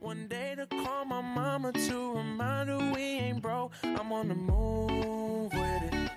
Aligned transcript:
One 0.00 0.28
day 0.28 0.54
to 0.54 0.66
call 0.66 1.04
my 1.06 1.20
mama 1.22 1.72
to 1.72 2.16
remind 2.16 2.68
her 2.68 2.78
we 2.94 3.00
ain't 3.00 3.40
broke. 3.42 3.72
I'm 3.82 4.12
on 4.12 4.28
the 4.28 4.34
move 4.34 5.52
with 5.52 5.94
it. 5.94 6.10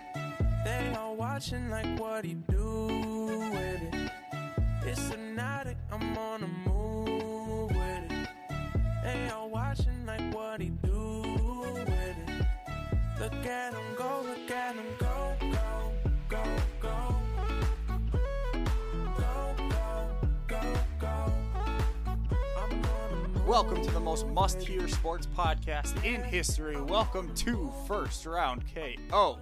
They 0.65 0.93
all 0.97 1.15
watching 1.15 1.69
like 1.69 1.99
what 1.99 2.25
he 2.25 2.33
do 2.33 2.87
with 3.51 3.93
it. 3.93 4.11
It's 4.85 5.09
hypnotic, 5.09 5.77
I'm 5.91 6.17
on 6.17 6.41
the 6.41 6.47
move 6.69 7.69
with 7.71 8.11
it. 8.11 8.29
They 9.03 9.29
all 9.29 9.49
watching 9.49 10.05
like 10.05 10.33
what 10.33 10.59
he 10.61 10.69
do 10.83 11.21
with 11.21 11.89
it. 11.89 12.45
Look 13.19 13.45
at 13.45 13.73
him 13.73 13.95
go, 13.97 14.21
look 14.25 14.51
at 14.51 14.75
him 14.75 14.85
go, 14.99 15.35
go, 15.39 15.91
Welcome 23.49 23.81
to 23.81 23.89
the 23.89 23.99
most 23.99 24.27
must 24.27 24.61
hear 24.61 24.87
sports 24.87 25.25
podcast 25.25 26.05
in 26.05 26.21
history. 26.21 26.79
Welcome 26.79 27.33
to 27.33 27.73
First 27.87 28.27
Round 28.27 28.63
KO. 28.75 29.39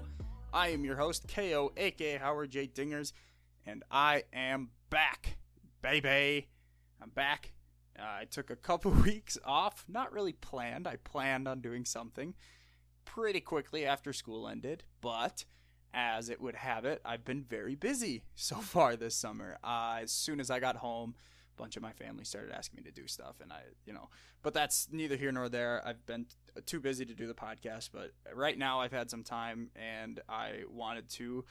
I 0.54 0.70
am 0.70 0.86
your 0.86 0.96
host, 0.96 1.28
KO, 1.28 1.74
aka 1.76 2.16
Howard 2.16 2.52
J. 2.52 2.68
Dingers, 2.68 3.12
and 3.66 3.84
I 3.92 4.24
am 4.32 4.70
back, 4.90 5.36
baby. 5.82 6.48
I'm 7.02 7.10
back. 7.10 7.52
Uh, 8.00 8.04
I 8.22 8.26
took 8.32 8.50
a 8.50 8.56
couple 8.56 8.92
weeks 9.06 9.38
off, 9.44 9.84
not 9.90 10.14
really 10.14 10.32
planned. 10.32 10.88
I 10.88 10.96
planned 10.96 11.46
on 11.46 11.60
doing 11.60 11.84
something 11.84 12.34
pretty 13.04 13.42
quickly 13.42 13.86
after 13.86 14.14
school 14.14 14.48
ended, 14.48 14.86
but 15.02 15.44
as 15.94 16.30
it 16.30 16.40
would 16.40 16.56
have 16.56 16.86
it, 16.86 17.02
I've 17.04 17.26
been 17.26 17.44
very 17.44 17.76
busy 17.76 18.24
so 18.36 18.56
far 18.56 18.96
this 18.96 19.16
summer. 19.16 19.58
Uh, 19.62 19.98
as 20.02 20.14
soon 20.14 20.40
as 20.40 20.50
I 20.50 20.62
got 20.62 20.78
home, 20.78 21.16
bunch 21.58 21.76
of 21.76 21.84
my 21.84 21.92
family 21.92 22.24
started 22.24 22.52
asking 22.54 22.78
me 22.78 22.84
to 22.84 22.92
do 22.92 23.08
stuff, 23.08 23.36
and 23.42 23.52
I, 23.52 23.62
you 23.86 23.94
know, 23.94 24.10
but 24.44 24.54
that's 24.54 24.88
neither 24.92 25.16
here 25.16 25.32
nor 25.32 25.50
there. 25.50 25.82
I've 25.86 26.06
been 26.06 26.28
too 26.66 26.80
busy 26.80 27.06
to 27.06 27.14
do 27.14 27.28
the 27.28 27.34
podcast, 27.34 27.90
but 27.94 28.14
right 28.34 28.58
now 28.58 28.80
I've 28.80 28.92
had 28.92 29.10
some 29.10 29.24
time, 29.24 29.72
and 29.76 30.20
I 30.30 30.64
wanted 30.70 31.10
to 31.12 31.46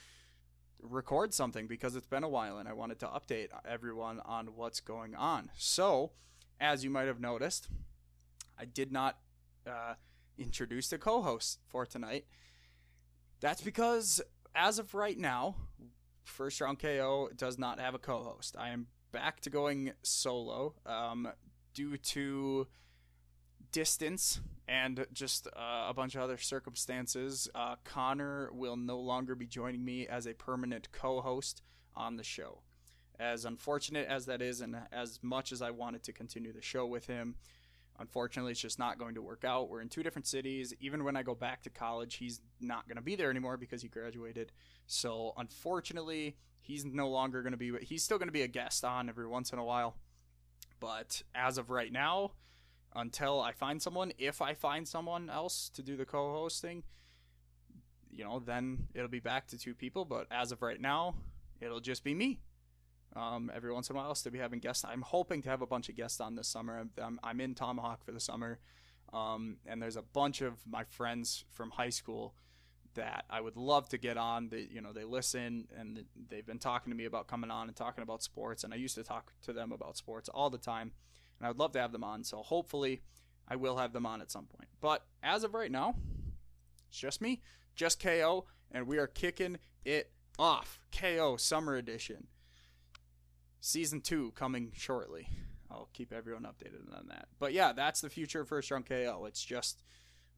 record 0.83 1.35
something 1.35 1.67
because 1.67 1.97
it's 1.97 2.07
been 2.07 2.25
a 2.25 2.29
while, 2.29 2.59
and 2.59 2.69
I 2.69 2.73
wanted 2.73 2.99
to 3.01 3.07
update 3.07 3.49
everyone 3.69 4.21
on 4.25 4.55
what's 4.57 4.81
going 4.81 5.15
on. 5.15 5.51
So, 5.57 6.13
as 6.61 6.85
you 6.85 6.91
might 6.91 7.07
have 7.07 7.21
noticed, 7.21 7.69
I 8.59 8.65
did 8.65 8.93
not 8.93 9.19
uh, 9.67 9.95
introduce 10.39 10.89
the 10.89 10.99
co-host 10.99 11.61
for 11.69 11.85
tonight. 11.85 12.27
That's 13.41 13.61
because 13.61 14.21
as 14.55 14.79
of 14.79 14.95
right 14.95 15.19
now, 15.19 15.57
First 16.25 16.61
Round 16.61 16.79
KO 16.79 17.31
does 17.37 17.59
not 17.59 17.79
have 17.79 17.95
a 17.95 17.99
co-host. 17.99 18.57
I 18.59 18.71
am 18.71 18.87
back 19.17 19.41
to 19.41 19.49
going 19.49 19.93
solo 20.03 20.75
um, 20.85 21.27
due 21.73 21.97
to 21.97 22.67
distance 23.73 24.43
and 24.69 25.07
just 25.11 25.47
uh, 25.57 25.87
a 25.89 25.95
bunch 25.95 26.15
of 26.15 26.21
other 26.21 26.37
circumstances. 26.37 27.49
Uh, 27.55 27.77
Connor 27.83 28.51
will 28.53 28.77
no 28.77 28.99
longer 28.99 29.35
be 29.35 29.47
joining 29.47 29.83
me 29.83 30.07
as 30.07 30.27
a 30.27 30.35
permanent 30.35 30.93
co-host 30.93 31.63
on 31.95 32.19
the 32.19 32.23
show. 32.23 32.61
As 33.19 33.47
unfortunate 33.47 34.07
as 34.07 34.27
that 34.27 34.43
is, 34.43 34.61
and 34.61 34.77
as 34.93 35.19
much 35.23 35.51
as 35.51 35.63
I 35.63 35.71
wanted 35.71 36.03
to 36.03 36.13
continue 36.13 36.53
the 36.53 36.61
show 36.61 36.85
with 36.85 37.07
him, 37.07 37.37
unfortunately 37.99 38.53
it's 38.53 38.61
just 38.61 38.79
not 38.79 38.99
going 38.99 39.15
to 39.15 39.23
work 39.23 39.45
out. 39.45 39.69
We're 39.69 39.81
in 39.81 39.89
two 39.89 40.03
different 40.03 40.27
cities. 40.27 40.75
Even 40.81 41.05
when 41.05 41.17
i 41.17 41.23
go 41.23 41.35
back 41.35 41.63
to 41.63 41.71
college 41.71 42.17
he's 42.17 42.41
not 42.61 42.87
going 42.89 42.97
to 42.97 43.03
be 43.03 43.17
there 43.17 43.31
anymore 43.31 43.57
because 43.57 43.83
he 43.83 43.89
graduated. 43.89 44.53
So 44.87 45.33
unfortunately 45.37 46.37
he's 46.61 46.85
no 46.85 47.09
longer 47.09 47.43
going 47.43 47.53
to 47.53 47.59
be 47.59 47.73
he's 47.83 48.03
still 48.03 48.19
going 48.19 48.29
to 48.29 48.33
be 48.33 48.43
a 48.43 48.49
guest 48.49 48.85
on 48.85 49.09
every 49.09 49.27
once 49.27 49.53
in 49.53 49.59
a 49.59 49.65
while. 49.65 49.97
But 50.81 51.23
as 51.35 51.59
of 51.59 51.71
right 51.71 51.93
now 51.93 52.33
until 52.95 53.41
i 53.41 53.53
find 53.53 53.83
someone 53.83 54.13
if 54.17 54.41
i 54.41 54.55
find 54.55 54.89
someone 54.89 55.29
else 55.29 55.69
to 55.69 55.83
do 55.83 55.99
the 55.99 56.07
co-hosting 56.07 56.83
you 58.11 58.25
know 58.25 58.39
then 58.39 58.87
it'll 58.95 59.09
be 59.09 59.21
back 59.21 59.47
to 59.49 59.59
two 59.59 59.75
people. 59.75 60.05
But 60.05 60.27
as 60.31 60.53
of 60.53 60.63
right 60.63 60.81
now 60.81 61.15
it'll 61.61 61.81
just 61.81 62.05
be 62.05 62.15
me 62.15 62.41
um, 63.17 63.51
every 63.55 63.73
once 63.73 63.91
in 63.91 63.97
a 63.97 63.99
while. 63.99 64.15
Still 64.15 64.33
be 64.33 64.39
having 64.39 64.61
guests. 64.61 64.85
I'm 64.85 65.03
hoping 65.03 65.43
to 65.43 65.49
have 65.49 65.63
a 65.63 65.67
bunch 65.67 65.89
of 65.89 65.97
guests 65.97 66.21
on 66.21 66.37
this 66.37 66.49
summer. 66.49 66.79
I'm, 66.79 66.91
I'm, 67.03 67.21
I'm 67.23 67.41
in 67.41 67.55
Tomahawk 67.55 68.05
for 68.05 68.13
the 68.13 68.21
summer, 68.21 68.59
um, 69.13 69.57
and 69.67 69.81
there's 69.81 69.97
a 69.97 70.03
bunch 70.03 70.43
of 70.43 70.55
my 70.67 70.85
friends 70.85 71.45
from 71.51 71.71
high 71.71 71.91
school 71.91 72.35
that 72.95 73.25
I 73.31 73.41
would 73.41 73.57
love 73.57 73.89
to 73.91 73.99
get 73.99 74.17
on. 74.17 74.49
They, 74.49 74.69
you 74.71 74.81
know, 74.81 74.93
they 74.93 75.05
listen 75.05 75.69
and 75.79 76.05
they've 76.29 76.47
been 76.47 76.59
talking 76.59 76.91
to 76.91 76.97
me 76.97 77.05
about 77.05 77.27
coming 77.27 77.51
on 77.51 77.69
and 77.69 77.77
talking 77.77 78.03
about 78.03 78.23
sports. 78.23 78.65
And 78.65 78.73
I 78.73 78.77
used 78.77 78.95
to 78.97 79.03
talk 79.03 79.33
to 79.43 79.53
them 79.53 79.71
about 79.71 79.97
sports 79.97 80.29
all 80.29 80.51
the 80.51 80.59
time, 80.59 80.93
and 81.39 81.47
I 81.47 81.51
would 81.51 81.59
love 81.59 81.73
to 81.73 81.81
have 81.81 81.93
them 81.93 82.05
on. 82.05 82.25
So 82.25 82.39
hopefully, 82.39 83.03
I 83.49 83.57
will 83.57 83.77
have 83.77 83.93
them 83.93 84.07
on 84.07 84.21
at 84.21 84.31
some 84.31 84.47
point. 84.47 84.69
But 84.81 85.05
as 85.23 85.45
of 85.45 85.55
right 85.55 85.71
now, 85.71 85.95
it's 86.89 86.99
just 86.99 87.21
me, 87.21 87.43
just 87.75 88.03
KO, 88.03 88.47
and 88.73 88.87
we 88.87 88.99
are 88.99 89.07
kicking 89.07 89.59
it 89.85 90.11
off. 90.39 90.81
KO 90.91 91.37
Summer 91.37 91.77
Edition 91.77 92.27
season 93.67 94.01
two 94.01 94.33
coming 94.37 94.71
shortly. 94.75 95.29
I'll 95.71 95.89
keep 95.93 96.13
everyone 96.13 96.45
updated 96.45 96.97
on 96.97 97.09
that. 97.09 97.27
But 97.39 97.53
yeah, 97.53 97.73
that's 97.73 98.01
the 98.01 98.09
future 98.09 98.43
of 98.43 98.49
First 98.49 98.71
Round 98.71 98.87
KO. 98.87 99.25
It's 99.27 99.45
just 99.45 99.83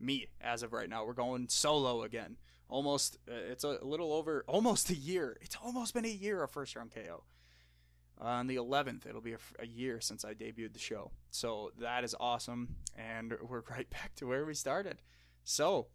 me 0.00 0.28
as 0.40 0.62
of 0.62 0.72
right 0.72 0.88
now. 0.88 1.04
We're 1.04 1.12
going 1.12 1.48
solo 1.48 2.02
again. 2.02 2.38
Almost, 2.70 3.18
uh, 3.28 3.34
it's 3.34 3.64
a 3.64 3.78
little 3.82 4.12
over, 4.12 4.44
almost 4.46 4.90
a 4.90 4.94
year. 4.94 5.36
It's 5.42 5.56
almost 5.62 5.94
been 5.94 6.06
a 6.06 6.08
year 6.08 6.42
of 6.42 6.50
First 6.50 6.74
Round 6.74 6.90
KO. 6.90 7.24
on 8.18 8.46
the 8.46 8.56
11th, 8.56 9.06
it'll 9.06 9.20
be 9.20 9.34
a, 9.34 9.38
a 9.58 9.66
year 9.66 10.00
since 10.00 10.24
I 10.24 10.32
debuted 10.32 10.72
the 10.72 10.78
show. 10.78 11.12
So 11.30 11.72
that 11.78 12.04
is 12.04 12.16
awesome. 12.18 12.76
And 12.96 13.34
we're 13.46 13.62
right 13.70 13.88
back 13.90 14.14
to 14.16 14.26
where 14.26 14.46
we 14.46 14.54
started. 14.54 15.02
So 15.44 15.88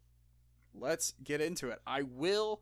let's 0.74 1.16
get 1.24 1.42
into 1.42 1.70
it. 1.70 1.80
I 1.86 2.04
will. 2.04 2.62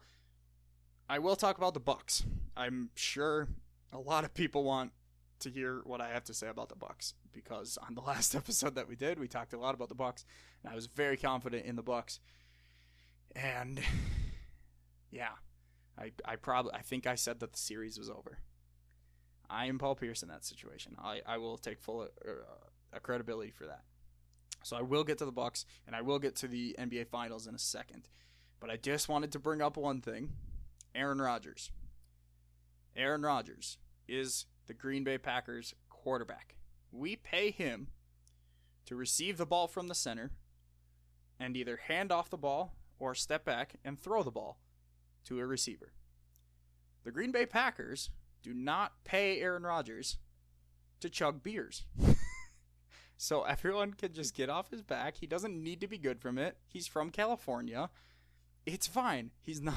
I 1.09 1.19
will 1.19 1.35
talk 1.35 1.57
about 1.57 1.73
the 1.73 1.81
Bucks. 1.81 2.23
I'm 2.55 2.89
sure 2.95 3.49
a 3.91 3.99
lot 3.99 4.23
of 4.23 4.33
people 4.33 4.63
want 4.63 4.91
to 5.39 5.49
hear 5.49 5.81
what 5.85 6.01
I 6.01 6.09
have 6.09 6.23
to 6.25 6.33
say 6.33 6.47
about 6.47 6.69
the 6.69 6.75
Bucks 6.75 7.13
because 7.33 7.77
on 7.87 7.95
the 7.95 8.01
last 8.07 8.35
episode 8.35 8.75
that 8.75 8.87
we 8.87 8.95
did, 8.95 9.19
we 9.19 9.27
talked 9.27 9.53
a 9.53 9.59
lot 9.59 9.75
about 9.75 9.89
the 9.89 9.95
Bucks, 9.95 10.25
and 10.63 10.71
I 10.71 10.75
was 10.75 10.87
very 10.87 11.17
confident 11.17 11.65
in 11.65 11.75
the 11.75 11.83
Bucks. 11.83 12.19
And 13.35 13.81
yeah, 15.11 15.33
I 15.97 16.11
I 16.25 16.35
probably 16.35 16.73
I 16.73 16.81
think 16.81 17.07
I 17.07 17.15
said 17.15 17.39
that 17.39 17.53
the 17.53 17.59
series 17.59 17.97
was 17.97 18.09
over. 18.09 18.39
I 19.49 19.65
am 19.65 19.77
Paul 19.77 19.95
Pierce 19.95 20.23
in 20.23 20.29
that 20.29 20.45
situation. 20.45 20.95
I, 20.97 21.21
I 21.27 21.37
will 21.37 21.57
take 21.57 21.81
full 21.81 22.01
uh, 22.03 22.99
credibility 22.99 23.51
for 23.51 23.65
that. 23.65 23.81
So 24.63 24.77
I 24.77 24.81
will 24.81 25.03
get 25.03 25.17
to 25.17 25.25
the 25.25 25.31
Bucks 25.31 25.65
and 25.85 25.93
I 25.93 26.01
will 26.01 26.19
get 26.19 26.37
to 26.37 26.47
the 26.47 26.75
NBA 26.79 27.07
Finals 27.07 27.47
in 27.47 27.55
a 27.55 27.59
second. 27.59 28.07
But 28.61 28.69
I 28.69 28.77
just 28.77 29.09
wanted 29.09 29.33
to 29.33 29.39
bring 29.39 29.61
up 29.61 29.75
one 29.75 29.99
thing. 29.99 30.29
Aaron 30.95 31.21
Rodgers. 31.21 31.71
Aaron 32.95 33.21
Rodgers 33.21 33.77
is 34.07 34.45
the 34.67 34.73
Green 34.73 35.03
Bay 35.03 35.17
Packers 35.17 35.73
quarterback. 35.89 36.55
We 36.91 37.15
pay 37.15 37.51
him 37.51 37.87
to 38.85 38.95
receive 38.95 39.37
the 39.37 39.45
ball 39.45 39.67
from 39.67 39.87
the 39.87 39.95
center 39.95 40.31
and 41.39 41.55
either 41.55 41.77
hand 41.87 42.11
off 42.11 42.29
the 42.29 42.37
ball 42.37 42.75
or 42.99 43.15
step 43.15 43.45
back 43.45 43.75
and 43.83 43.99
throw 43.99 44.23
the 44.23 44.31
ball 44.31 44.59
to 45.25 45.39
a 45.39 45.45
receiver. 45.45 45.93
The 47.03 47.11
Green 47.11 47.31
Bay 47.31 47.45
Packers 47.45 48.09
do 48.43 48.53
not 48.53 49.03
pay 49.03 49.39
Aaron 49.39 49.63
Rodgers 49.63 50.17
to 50.99 51.09
chug 51.09 51.41
beers. 51.41 51.85
so 53.17 53.43
everyone 53.43 53.93
can 53.93 54.13
just 54.13 54.35
get 54.35 54.49
off 54.49 54.69
his 54.69 54.81
back. 54.81 55.17
He 55.17 55.27
doesn't 55.27 55.63
need 55.63 55.81
to 55.81 55.87
be 55.87 55.97
good 55.97 56.19
from 56.19 56.37
it. 56.37 56.57
He's 56.67 56.87
from 56.87 57.09
California. 57.09 57.89
It's 58.65 58.87
fine. 58.87 59.31
He's 59.41 59.61
not 59.61 59.75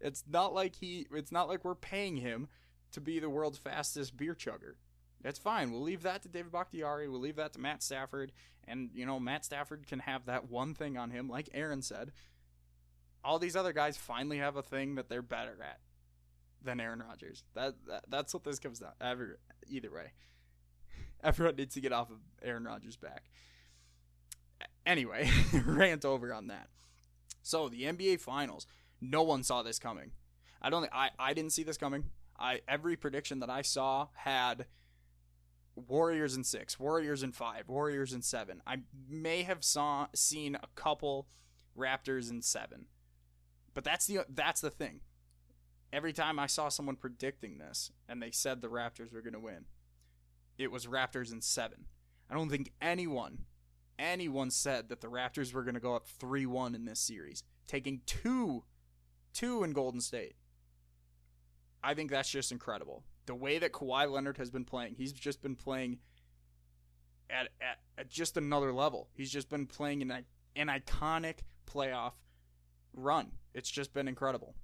it's 0.00 0.24
not 0.28 0.54
like 0.54 0.76
he 0.76 1.06
it's 1.12 1.32
not 1.32 1.48
like 1.48 1.64
we're 1.64 1.74
paying 1.74 2.16
him 2.16 2.48
to 2.92 3.00
be 3.00 3.18
the 3.18 3.30
world's 3.30 3.58
fastest 3.58 4.16
beer 4.16 4.34
chugger. 4.34 4.74
That's 5.24 5.38
fine. 5.38 5.72
We'll 5.72 5.82
leave 5.82 6.02
that 6.02 6.22
to 6.22 6.28
David 6.28 6.52
Bakhtiari. 6.52 7.08
We'll 7.08 7.20
leave 7.20 7.36
that 7.36 7.54
to 7.54 7.58
Matt 7.58 7.82
Stafford. 7.82 8.30
And, 8.68 8.90
you 8.94 9.06
know, 9.06 9.18
Matt 9.18 9.44
Stafford 9.44 9.86
can 9.86 10.00
have 10.00 10.26
that 10.26 10.50
one 10.50 10.74
thing 10.74 10.98
on 10.98 11.10
him, 11.10 11.28
like 11.30 11.48
Aaron 11.54 11.80
said. 11.80 12.12
All 13.24 13.38
these 13.38 13.56
other 13.56 13.72
guys 13.72 13.96
finally 13.96 14.36
have 14.38 14.56
a 14.56 14.62
thing 14.62 14.96
that 14.96 15.08
they're 15.08 15.22
better 15.22 15.56
at 15.62 15.80
than 16.62 16.78
Aaron 16.78 17.02
Rodgers. 17.06 17.42
That, 17.54 17.74
that 17.88 18.04
That's 18.08 18.34
what 18.34 18.44
this 18.44 18.58
comes 18.58 18.80
down 18.80 18.92
Every, 19.00 19.28
Either 19.66 19.90
way. 19.90 20.12
Everyone 21.24 21.56
needs 21.56 21.74
to 21.74 21.80
get 21.80 21.92
off 21.92 22.10
of 22.10 22.18
Aaron 22.42 22.64
Rodgers' 22.64 22.96
back. 22.96 23.24
Anyway, 24.84 25.30
rant 25.66 26.04
over 26.04 26.34
on 26.34 26.48
that. 26.48 26.68
So, 27.42 27.70
the 27.70 27.84
NBA 27.84 28.20
Finals. 28.20 28.66
No 29.10 29.22
one 29.22 29.42
saw 29.42 29.62
this 29.62 29.78
coming. 29.78 30.12
I 30.62 30.70
don't 30.70 30.88
I, 30.92 31.10
I 31.18 31.34
didn't 31.34 31.52
see 31.52 31.62
this 31.62 31.76
coming. 31.76 32.04
I 32.38 32.60
every 32.66 32.96
prediction 32.96 33.40
that 33.40 33.50
I 33.50 33.62
saw 33.62 34.08
had 34.14 34.66
Warriors 35.76 36.36
in 36.36 36.44
six, 36.44 36.78
Warriors 36.78 37.22
in 37.22 37.32
five, 37.32 37.68
Warriors 37.68 38.12
in 38.12 38.22
seven. 38.22 38.62
I 38.66 38.78
may 39.08 39.42
have 39.42 39.64
saw 39.64 40.06
seen 40.14 40.54
a 40.56 40.68
couple 40.74 41.26
Raptors 41.76 42.30
in 42.30 42.42
seven, 42.42 42.86
but 43.74 43.84
that's 43.84 44.06
the 44.06 44.20
that's 44.28 44.60
the 44.60 44.70
thing. 44.70 45.00
Every 45.92 46.12
time 46.12 46.38
I 46.38 46.46
saw 46.46 46.68
someone 46.68 46.96
predicting 46.96 47.58
this 47.58 47.92
and 48.08 48.22
they 48.22 48.30
said 48.30 48.60
the 48.60 48.68
Raptors 48.68 49.12
were 49.12 49.20
going 49.20 49.34
to 49.34 49.40
win, 49.40 49.66
it 50.58 50.70
was 50.70 50.86
Raptors 50.86 51.32
in 51.32 51.40
seven. 51.40 51.86
I 52.30 52.34
don't 52.34 52.48
think 52.48 52.72
anyone, 52.80 53.44
anyone 53.98 54.50
said 54.50 54.88
that 54.88 55.00
the 55.00 55.08
Raptors 55.08 55.52
were 55.52 55.62
going 55.62 55.74
to 55.74 55.80
go 55.80 55.94
up 55.94 56.06
3 56.06 56.46
1 56.46 56.74
in 56.74 56.84
this 56.84 57.00
series, 57.00 57.42
taking 57.66 58.00
two, 58.06 58.64
two 59.34 59.62
in 59.64 59.72
Golden 59.72 60.00
State. 60.00 60.36
I 61.82 61.92
think 61.92 62.10
that's 62.10 62.30
just 62.30 62.50
incredible. 62.50 63.02
The 63.26 63.34
way 63.34 63.58
that 63.58 63.72
Kawhi 63.72 64.10
Leonard 64.10 64.38
has 64.38 64.50
been 64.50 64.64
playing, 64.64 64.94
he's 64.96 65.12
just 65.12 65.42
been 65.42 65.56
playing 65.56 65.98
at, 67.28 67.48
at, 67.60 67.78
at 67.98 68.08
just 68.08 68.36
another 68.36 68.72
level. 68.72 69.08
He's 69.12 69.30
just 69.30 69.50
been 69.50 69.66
playing 69.66 70.02
an, 70.02 70.24
an 70.56 70.68
iconic 70.68 71.40
playoff 71.70 72.12
run. 72.94 73.32
It's 73.52 73.70
just 73.70 73.92
been 73.92 74.08
incredible. 74.08 74.54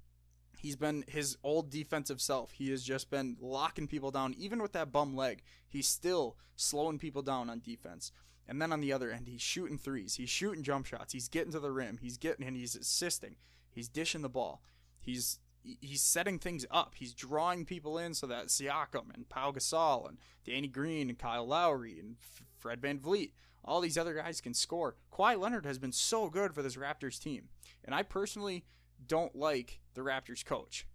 He's 0.57 0.77
been 0.77 1.05
his 1.09 1.37
old 1.43 1.71
defensive 1.71 2.21
self. 2.21 2.53
He 2.53 2.71
has 2.71 2.83
just 2.83 3.11
been 3.11 3.37
locking 3.41 3.87
people 3.87 4.11
down. 4.11 4.35
Even 4.35 4.61
with 4.61 4.73
that 4.73 4.93
bum 4.93 5.17
leg, 5.17 5.43
he's 5.69 5.89
still 5.89 6.37
slowing 6.57 6.99
people 6.99 7.23
down 7.23 7.49
on 7.49 7.61
defense. 7.61 8.13
And 8.47 8.61
then 8.61 8.73
on 8.73 8.81
the 8.81 8.93
other 8.93 9.11
end, 9.11 9.29
he's 9.29 9.41
shooting 9.41 9.79
threes. 9.79 10.17
He's 10.17 10.29
shooting 10.29 10.63
jump 10.63 10.85
shots. 10.85 11.13
He's 11.13 11.29
getting 11.29 11.53
to 11.53 11.61
the 11.61 11.71
rim. 11.71 11.99
He's 12.01 12.19
getting 12.19 12.47
and 12.47 12.57
he's 12.57 12.75
assisting. 12.75 13.37
He's 13.71 13.89
dishing 13.89 14.23
the 14.23 14.29
ball. 14.29 14.63
He's 15.01 15.39
he's 15.63 16.03
setting 16.03 16.39
things 16.39 16.65
up. 16.71 16.95
He's 16.97 17.15
drawing 17.15 17.65
people 17.65 17.99
in 17.99 18.15
so 18.15 18.27
that 18.27 18.47
Siakam 18.47 19.15
and 19.15 19.29
Pau 19.29 19.53
Gasol 19.53 20.09
and 20.09 20.19
Danny 20.45 20.69
Green 20.69 21.09
and 21.09 21.19
Kyle 21.19 21.47
Lowry 21.47 21.99
and 21.99 22.17
Fred 22.59 22.81
VanVleet, 22.81 23.33
all 23.65 23.81
these 23.81 23.99
other 23.99 24.15
guys 24.15 24.41
can 24.41 24.55
score. 24.55 24.97
Kawhi 25.13 25.39
Leonard 25.39 25.67
has 25.67 25.79
been 25.79 25.93
so 25.93 26.29
good 26.31 26.55
for 26.55 26.63
this 26.63 26.77
Raptors 26.77 27.21
team. 27.21 27.49
And 27.85 27.95
I 27.95 28.03
personally 28.03 28.65
don't 29.07 29.37
like 29.37 29.81
the 29.95 30.03
Raptors 30.03 30.45
coach. 30.45 30.87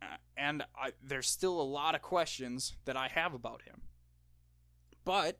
Uh, 0.00 0.16
and 0.36 0.64
I, 0.76 0.92
there's 1.02 1.28
still 1.28 1.60
a 1.60 1.62
lot 1.62 1.94
of 1.94 2.02
questions 2.02 2.74
that 2.84 2.96
I 2.96 3.08
have 3.08 3.34
about 3.34 3.62
him. 3.62 3.82
But 5.04 5.38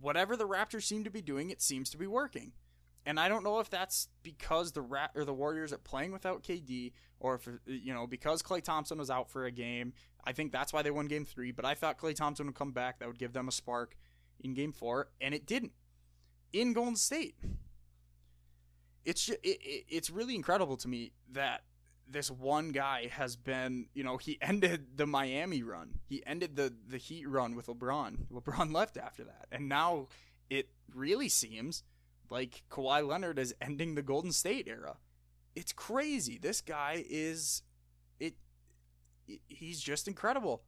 whatever 0.00 0.36
the 0.36 0.48
Raptors 0.48 0.82
seem 0.84 1.04
to 1.04 1.10
be 1.10 1.22
doing, 1.22 1.50
it 1.50 1.62
seems 1.62 1.90
to 1.90 1.98
be 1.98 2.06
working. 2.06 2.52
And 3.04 3.18
I 3.18 3.28
don't 3.28 3.42
know 3.42 3.58
if 3.58 3.68
that's 3.68 4.08
because 4.22 4.72
the 4.72 4.80
Rat 4.80 5.10
or 5.14 5.24
the 5.24 5.34
Warriors 5.34 5.72
are 5.72 5.78
playing 5.78 6.12
without 6.12 6.42
KD, 6.42 6.92
or 7.18 7.34
if 7.34 7.48
you 7.66 7.92
know 7.92 8.06
because 8.06 8.42
Klay 8.42 8.62
Thompson 8.62 8.98
was 8.98 9.10
out 9.10 9.30
for 9.30 9.44
a 9.44 9.50
game. 9.50 9.92
I 10.24 10.32
think 10.32 10.52
that's 10.52 10.72
why 10.72 10.82
they 10.82 10.90
won 10.92 11.06
Game 11.06 11.24
Three. 11.24 11.50
But 11.50 11.64
I 11.64 11.74
thought 11.74 11.98
Klay 11.98 12.14
Thompson 12.14 12.46
would 12.46 12.54
come 12.54 12.72
back. 12.72 13.00
That 13.00 13.08
would 13.08 13.18
give 13.18 13.32
them 13.32 13.48
a 13.48 13.52
spark 13.52 13.96
in 14.40 14.54
Game 14.54 14.72
Four, 14.72 15.08
and 15.20 15.34
it 15.34 15.46
didn't. 15.46 15.72
In 16.52 16.74
Golden 16.74 16.96
State, 16.96 17.34
it's 19.04 19.24
just, 19.26 19.38
it, 19.42 19.58
it, 19.62 19.84
it's 19.88 20.10
really 20.10 20.34
incredible 20.34 20.76
to 20.76 20.88
me 20.88 21.12
that 21.32 21.62
this 22.08 22.30
one 22.30 22.70
guy 22.70 23.08
has 23.10 23.36
been, 23.36 23.86
you 23.94 24.04
know, 24.04 24.16
he 24.16 24.38
ended 24.42 24.96
the 24.96 25.06
Miami 25.06 25.62
run. 25.62 25.98
He 26.04 26.24
ended 26.26 26.56
the 26.56 26.72
the 26.88 26.98
Heat 26.98 27.28
run 27.28 27.56
with 27.56 27.66
LeBron. 27.66 28.26
LeBron 28.32 28.72
left 28.72 28.96
after 28.96 29.24
that. 29.24 29.46
And 29.50 29.68
now 29.68 30.08
it 30.50 30.68
really 30.94 31.28
seems 31.28 31.82
like 32.32 32.62
Kawhi 32.70 33.06
Leonard 33.06 33.38
is 33.38 33.54
ending 33.60 33.94
the 33.94 34.02
Golden 34.02 34.32
State 34.32 34.66
era. 34.66 34.96
It's 35.54 35.72
crazy. 35.72 36.38
This 36.38 36.60
guy 36.60 37.04
is 37.08 37.62
it, 38.18 38.34
he's 39.26 39.80
just 39.80 40.08
incredible. 40.08 40.62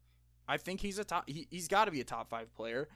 I 0.47 0.59
think 0.59 0.81
he's 0.81 0.99
a 0.99 1.05
top 1.05 1.29
he, 1.29 1.49
he's 1.51 1.69
got 1.69 1.87
to 1.87 1.91
be 1.91 2.01
a 2.01 2.05
top 2.05 2.31
5 2.31 2.55
player. 2.55 2.89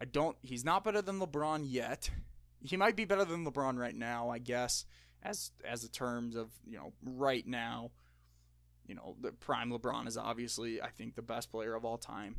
I 0.00 0.06
don't 0.06 0.36
he's 0.42 0.64
not 0.64 0.82
better 0.82 1.02
than 1.02 1.20
LeBron 1.20 1.64
yet 1.64 2.10
he 2.64 2.76
might 2.76 2.96
be 2.96 3.04
better 3.04 3.24
than 3.24 3.44
LeBron 3.44 3.78
right 3.78 3.94
now, 3.94 4.30
I 4.30 4.38
guess, 4.38 4.86
as 5.22 5.52
as 5.64 5.82
the 5.82 5.88
terms 5.88 6.34
of 6.34 6.50
you 6.66 6.78
know 6.78 6.92
right 7.02 7.46
now. 7.46 7.90
You 8.86 8.94
know, 8.94 9.16
the 9.20 9.32
prime 9.32 9.70
LeBron 9.70 10.08
is 10.08 10.16
obviously 10.16 10.80
I 10.80 10.88
think 10.88 11.14
the 11.14 11.22
best 11.22 11.50
player 11.50 11.74
of 11.74 11.84
all 11.84 11.98
time. 11.98 12.36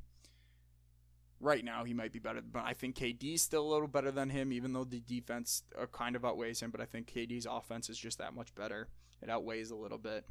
Right 1.41 1.65
now, 1.65 1.83
he 1.83 1.93
might 1.93 2.13
be 2.13 2.19
better, 2.19 2.41
but 2.41 2.63
I 2.65 2.73
think 2.73 2.95
KD's 2.95 3.41
still 3.41 3.67
a 3.67 3.71
little 3.71 3.89
better 3.89 4.09
than 4.09 4.29
him, 4.29 4.53
even 4.53 4.73
though 4.73 4.85
the 4.85 5.01
defense 5.01 5.63
uh, 5.79 5.85
kind 5.87 6.15
of 6.15 6.23
outweighs 6.23 6.61
him. 6.61 6.71
But 6.71 6.81
I 6.81 6.85
think 6.85 7.11
KD's 7.11 7.45
offense 7.45 7.89
is 7.89 7.97
just 7.97 8.19
that 8.19 8.33
much 8.33 8.55
better. 8.55 8.87
It 9.21 9.29
outweighs 9.29 9.69
a 9.69 9.75
little 9.75 9.97
bit. 9.97 10.25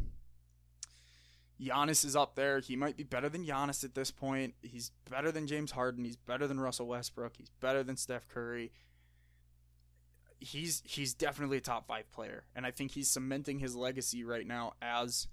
Giannis 1.61 2.05
is 2.05 2.17
up 2.17 2.35
there. 2.35 2.59
He 2.59 2.75
might 2.75 2.97
be 2.97 3.05
better 3.05 3.29
than 3.29 3.45
Giannis 3.45 3.85
at 3.85 3.95
this 3.95 4.11
point. 4.11 4.55
He's 4.63 4.91
better 5.09 5.31
than 5.31 5.47
James 5.47 5.73
Harden. 5.73 6.05
He's 6.05 6.17
better 6.17 6.47
than 6.47 6.59
Russell 6.59 6.89
Westbrook. 6.89 7.37
He's 7.37 7.51
better 7.61 7.83
than 7.83 7.97
Steph 7.97 8.27
Curry 8.29 8.73
he's 10.45 10.83
he's 10.85 11.15
definitely 11.15 11.59
a 11.59 11.61
top 11.61 11.87
five 11.87 12.11
player, 12.13 12.45
and 12.55 12.67
I 12.67 12.71
think 12.71 12.93
he's 12.93 13.09
cementing 13.09 13.59
his 13.59 13.75
legacy 13.75 14.25
right 14.25 14.47
now 14.47 14.75
as 14.81 15.29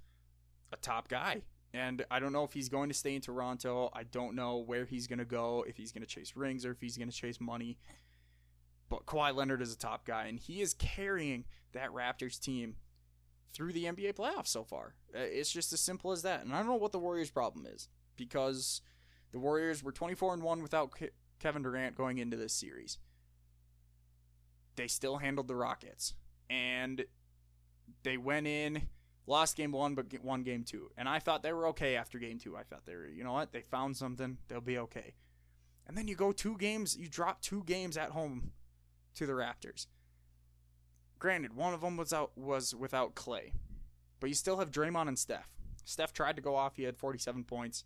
a 0.72 0.78
top 0.78 1.08
guy. 1.08 1.44
And 1.74 2.06
I 2.12 2.20
don't 2.20 2.34
know 2.34 2.44
if 2.44 2.54
he's 2.54 2.70
going 2.70 2.90
to 2.90 2.94
stay 2.94 3.16
in 3.16 3.22
Toronto. 3.22 3.90
I 3.94 4.04
don't 4.04 4.36
know 4.36 4.58
where 4.58 4.86
he's 4.86 5.08
going 5.08 5.20
to 5.20 5.26
go, 5.26 5.64
if 5.68 5.78
he's 5.78 5.92
going 5.92 6.02
to 6.02 6.08
chase 6.08 6.36
rings 6.36 6.66
or 6.66 6.72
if 6.72 6.82
he's 6.82 6.98
going 6.98 7.10
to 7.10 7.16
chase 7.16 7.40
money. 7.40 7.78
But 8.90 9.06
Kawhi 9.06 9.34
Leonard 9.34 9.62
is 9.62 9.74
a 9.74 9.78
top 9.78 10.06
guy, 10.06 10.26
and 10.26 10.38
he 10.38 10.62
is 10.62 10.74
carrying 10.74 11.46
that 11.72 11.92
Raptors 11.92 12.38
team 12.38 12.76
through 13.54 13.72
the 13.72 13.86
NBA 13.86 14.16
playoffs 14.16 14.48
so 14.48 14.66
far. 14.66 14.96
Uh, 15.16 15.20
it's 15.20 15.52
just 15.52 15.72
as 15.72 15.80
simple 15.80 16.12
as 16.12 16.24
that. 16.24 16.44
And 16.44 16.54
I 16.54 16.58
don't 16.58 16.68
know 16.68 16.76
what 16.76 16.92
the 16.92 17.00
Warriors' 17.00 17.30
problem 17.30 17.66
is 17.66 17.88
because 18.18 18.82
the 19.32 19.40
Warriors 19.40 19.82
were 19.82 19.94
24 19.94 20.34
and 20.34 20.44
1 20.44 20.62
without 20.62 20.94
Kevin 21.40 21.62
Durant 21.62 21.96
going 21.96 22.18
into 22.18 22.36
this 22.36 22.54
series 22.54 22.98
they 24.76 24.88
still 24.88 25.18
handled 25.18 25.48
the 25.48 25.56
Rockets. 25.56 26.14
And 26.50 27.06
they 28.04 28.18
went 28.18 28.48
in, 28.48 28.84
lost 29.28 29.56
game 29.56 29.72
one, 29.72 29.96
but 29.96 30.08
won 30.24 30.44
game 30.44 30.64
two. 30.64 30.92
And 30.98 31.08
I 31.08 31.20
thought 31.20 31.44
they 31.44 31.54
were 31.54 31.68
okay 31.68 31.96
after 31.96 32.20
game 32.20 32.40
two. 32.40 32.58
I 32.58 32.64
thought 32.64 32.86
they 32.86 32.96
were, 32.96 33.08
you 33.08 33.24
know 33.24 33.34
what? 33.34 33.52
They 33.52 33.62
found 33.62 33.98
something. 33.98 34.38
They'll 34.48 34.62
be 34.62 34.78
okay. 34.78 35.14
And 35.88 35.98
then 35.98 36.08
you 36.08 36.16
go 36.16 36.32
two 36.32 36.58
games, 36.58 36.98
you 36.98 37.08
drop 37.08 37.42
two 37.42 37.64
games 37.66 37.98
at 37.98 38.12
home 38.12 38.52
to 39.16 39.26
the 39.26 39.34
Raptors. 39.34 39.88
Granted, 41.20 41.56
one 41.56 41.74
of 41.74 41.82
them 41.82 41.98
was 41.98 42.14
out 42.14 42.32
was 42.36 42.74
without 42.74 43.16
Klay, 43.16 43.52
but 44.20 44.30
you 44.30 44.36
still 44.36 44.58
have 44.58 44.72
Draymond 44.72 45.08
and 45.08 45.20
Steph. 45.20 45.50
Steph 45.84 46.14
tried 46.14 46.36
to 46.36 46.42
go 46.42 46.56
off; 46.56 46.78
he 46.78 46.84
had 46.84 46.98
47 46.98 47.44
points. 47.44 47.84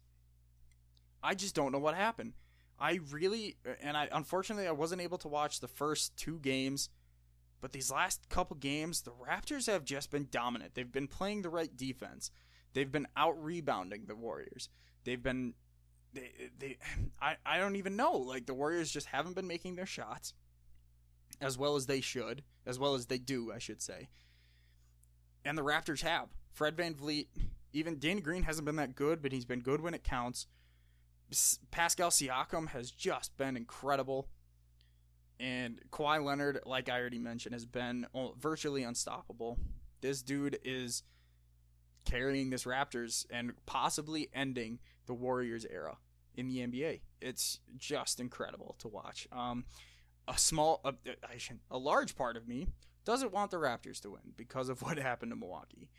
I 1.21 1.35
just 1.35 1.55
don't 1.55 1.71
know 1.71 1.79
what 1.79 1.95
happened. 1.95 2.33
I 2.79 2.99
really 3.11 3.57
and 3.81 3.97
I 3.97 4.07
unfortunately 4.11 4.67
I 4.67 4.71
wasn't 4.71 5.01
able 5.01 5.17
to 5.19 5.27
watch 5.27 5.59
the 5.59 5.67
first 5.67 6.15
two 6.15 6.39
games, 6.39 6.89
but 7.61 7.71
these 7.71 7.91
last 7.91 8.29
couple 8.29 8.57
games, 8.57 9.01
the 9.01 9.11
Raptors 9.11 9.67
have 9.67 9.85
just 9.85 10.11
been 10.11 10.27
dominant. 10.29 10.75
They've 10.75 10.91
been 10.91 11.07
playing 11.07 11.41
the 11.41 11.49
right 11.49 11.75
defense. 11.75 12.31
They've 12.73 12.91
been 12.91 13.07
out 13.15 13.41
rebounding 13.41 14.05
the 14.05 14.15
Warriors. 14.15 14.69
They've 15.03 15.21
been 15.21 15.53
they 16.13 16.31
they 16.57 16.77
I, 17.21 17.37
I 17.45 17.57
don't 17.57 17.75
even 17.75 17.95
know. 17.95 18.17
Like 18.17 18.45
the 18.45 18.53
Warriors 18.53 18.91
just 18.91 19.07
haven't 19.07 19.35
been 19.35 19.47
making 19.47 19.75
their 19.75 19.85
shots 19.85 20.33
as 21.41 21.57
well 21.57 21.75
as 21.75 21.85
they 21.85 22.01
should, 22.01 22.43
as 22.65 22.79
well 22.79 22.95
as 22.95 23.07
they 23.07 23.17
do, 23.17 23.51
I 23.51 23.59
should 23.59 23.81
say. 23.81 24.09
And 25.43 25.57
the 25.57 25.63
Raptors 25.63 26.01
have. 26.01 26.29
Fred 26.53 26.75
VanVleet, 26.77 27.27
even 27.73 27.99
Danny 27.99 28.21
Green 28.21 28.43
hasn't 28.43 28.65
been 28.65 28.77
that 28.77 28.95
good, 28.95 29.21
but 29.21 29.31
he's 29.31 29.45
been 29.45 29.59
good 29.59 29.81
when 29.81 29.93
it 29.93 30.03
counts. 30.03 30.47
Pascal 31.71 32.09
Siakam 32.09 32.69
has 32.69 32.91
just 32.91 33.35
been 33.37 33.57
incredible. 33.57 34.29
And 35.39 35.81
Kawhi 35.91 36.23
Leonard, 36.23 36.59
like 36.65 36.89
I 36.89 36.99
already 36.99 37.19
mentioned, 37.19 37.53
has 37.53 37.65
been 37.65 38.07
virtually 38.37 38.83
unstoppable. 38.83 39.57
This 40.01 40.21
dude 40.21 40.59
is 40.63 41.03
carrying 42.05 42.49
this 42.51 42.63
Raptors 42.63 43.25
and 43.29 43.53
possibly 43.65 44.29
ending 44.33 44.79
the 45.07 45.13
Warriors 45.13 45.65
era 45.65 45.97
in 46.35 46.47
the 46.47 46.59
NBA. 46.59 47.01
It's 47.21 47.59
just 47.77 48.19
incredible 48.19 48.75
to 48.79 48.87
watch. 48.87 49.27
Um, 49.31 49.65
a 50.27 50.37
small, 50.37 50.81
a, 50.85 50.93
a 51.69 51.77
large 51.77 52.15
part 52.15 52.37
of 52.37 52.47
me 52.47 52.67
doesn't 53.03 53.31
want 53.31 53.51
the 53.51 53.57
Raptors 53.57 53.99
to 54.01 54.11
win 54.11 54.33
because 54.35 54.69
of 54.69 54.81
what 54.83 54.97
happened 54.97 55.31
to 55.31 55.35
Milwaukee, 55.35 55.89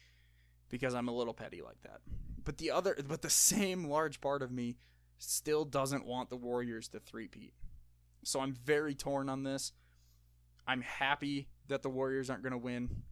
because 0.68 0.94
I'm 0.94 1.08
a 1.08 1.14
little 1.14 1.34
petty 1.34 1.62
like 1.62 1.80
that. 1.82 2.00
But 2.42 2.58
the 2.58 2.70
other, 2.70 2.96
but 3.06 3.22
the 3.22 3.30
same 3.30 3.84
large 3.84 4.20
part 4.20 4.42
of 4.42 4.50
me 4.50 4.76
still 5.18 5.64
doesn't 5.64 6.06
want 6.06 6.30
the 6.30 6.36
Warriors 6.36 6.88
to 6.88 7.00
threepeat. 7.00 7.54
So 8.22 8.40
I'm 8.40 8.52
very 8.52 8.94
torn 8.94 9.28
on 9.28 9.44
this. 9.44 9.72
I'm 10.66 10.82
happy 10.82 11.48
that 11.68 11.82
the 11.82 11.88
Warriors 11.88 12.28
aren't 12.28 12.42
going 12.42 12.52
to 12.52 12.58
win. 12.58 13.02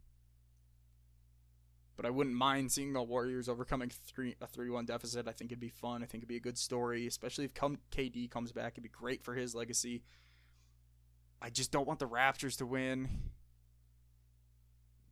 But 1.95 2.05
I 2.05 2.09
wouldn't 2.09 2.35
mind 2.35 2.71
seeing 2.71 2.91
the 2.91 3.01
Warriors 3.01 3.47
overcoming 3.47 3.89
three, 3.89 4.35
a 4.41 4.47
3 4.47 4.69
1 4.69 4.85
deficit. 4.85 5.27
I 5.27 5.31
think 5.31 5.51
it'd 5.51 5.59
be 5.61 5.69
fun. 5.69 6.03
I 6.03 6.05
think 6.05 6.21
it'd 6.21 6.27
be 6.27 6.35
a 6.35 6.41
good 6.41 6.57
story, 6.57 7.07
especially 7.07 7.45
if 7.45 7.53
come, 7.53 7.77
KD 7.91 8.29
comes 8.29 8.51
back. 8.51 8.73
It'd 8.73 8.83
be 8.83 8.89
great 8.89 9.23
for 9.23 9.33
his 9.33 9.55
legacy. 9.55 10.03
I 11.41 11.49
just 11.49 11.71
don't 11.71 11.87
want 11.87 11.99
the 11.99 12.07
Raptors 12.07 12.57
to 12.57 12.65
win 12.65 13.31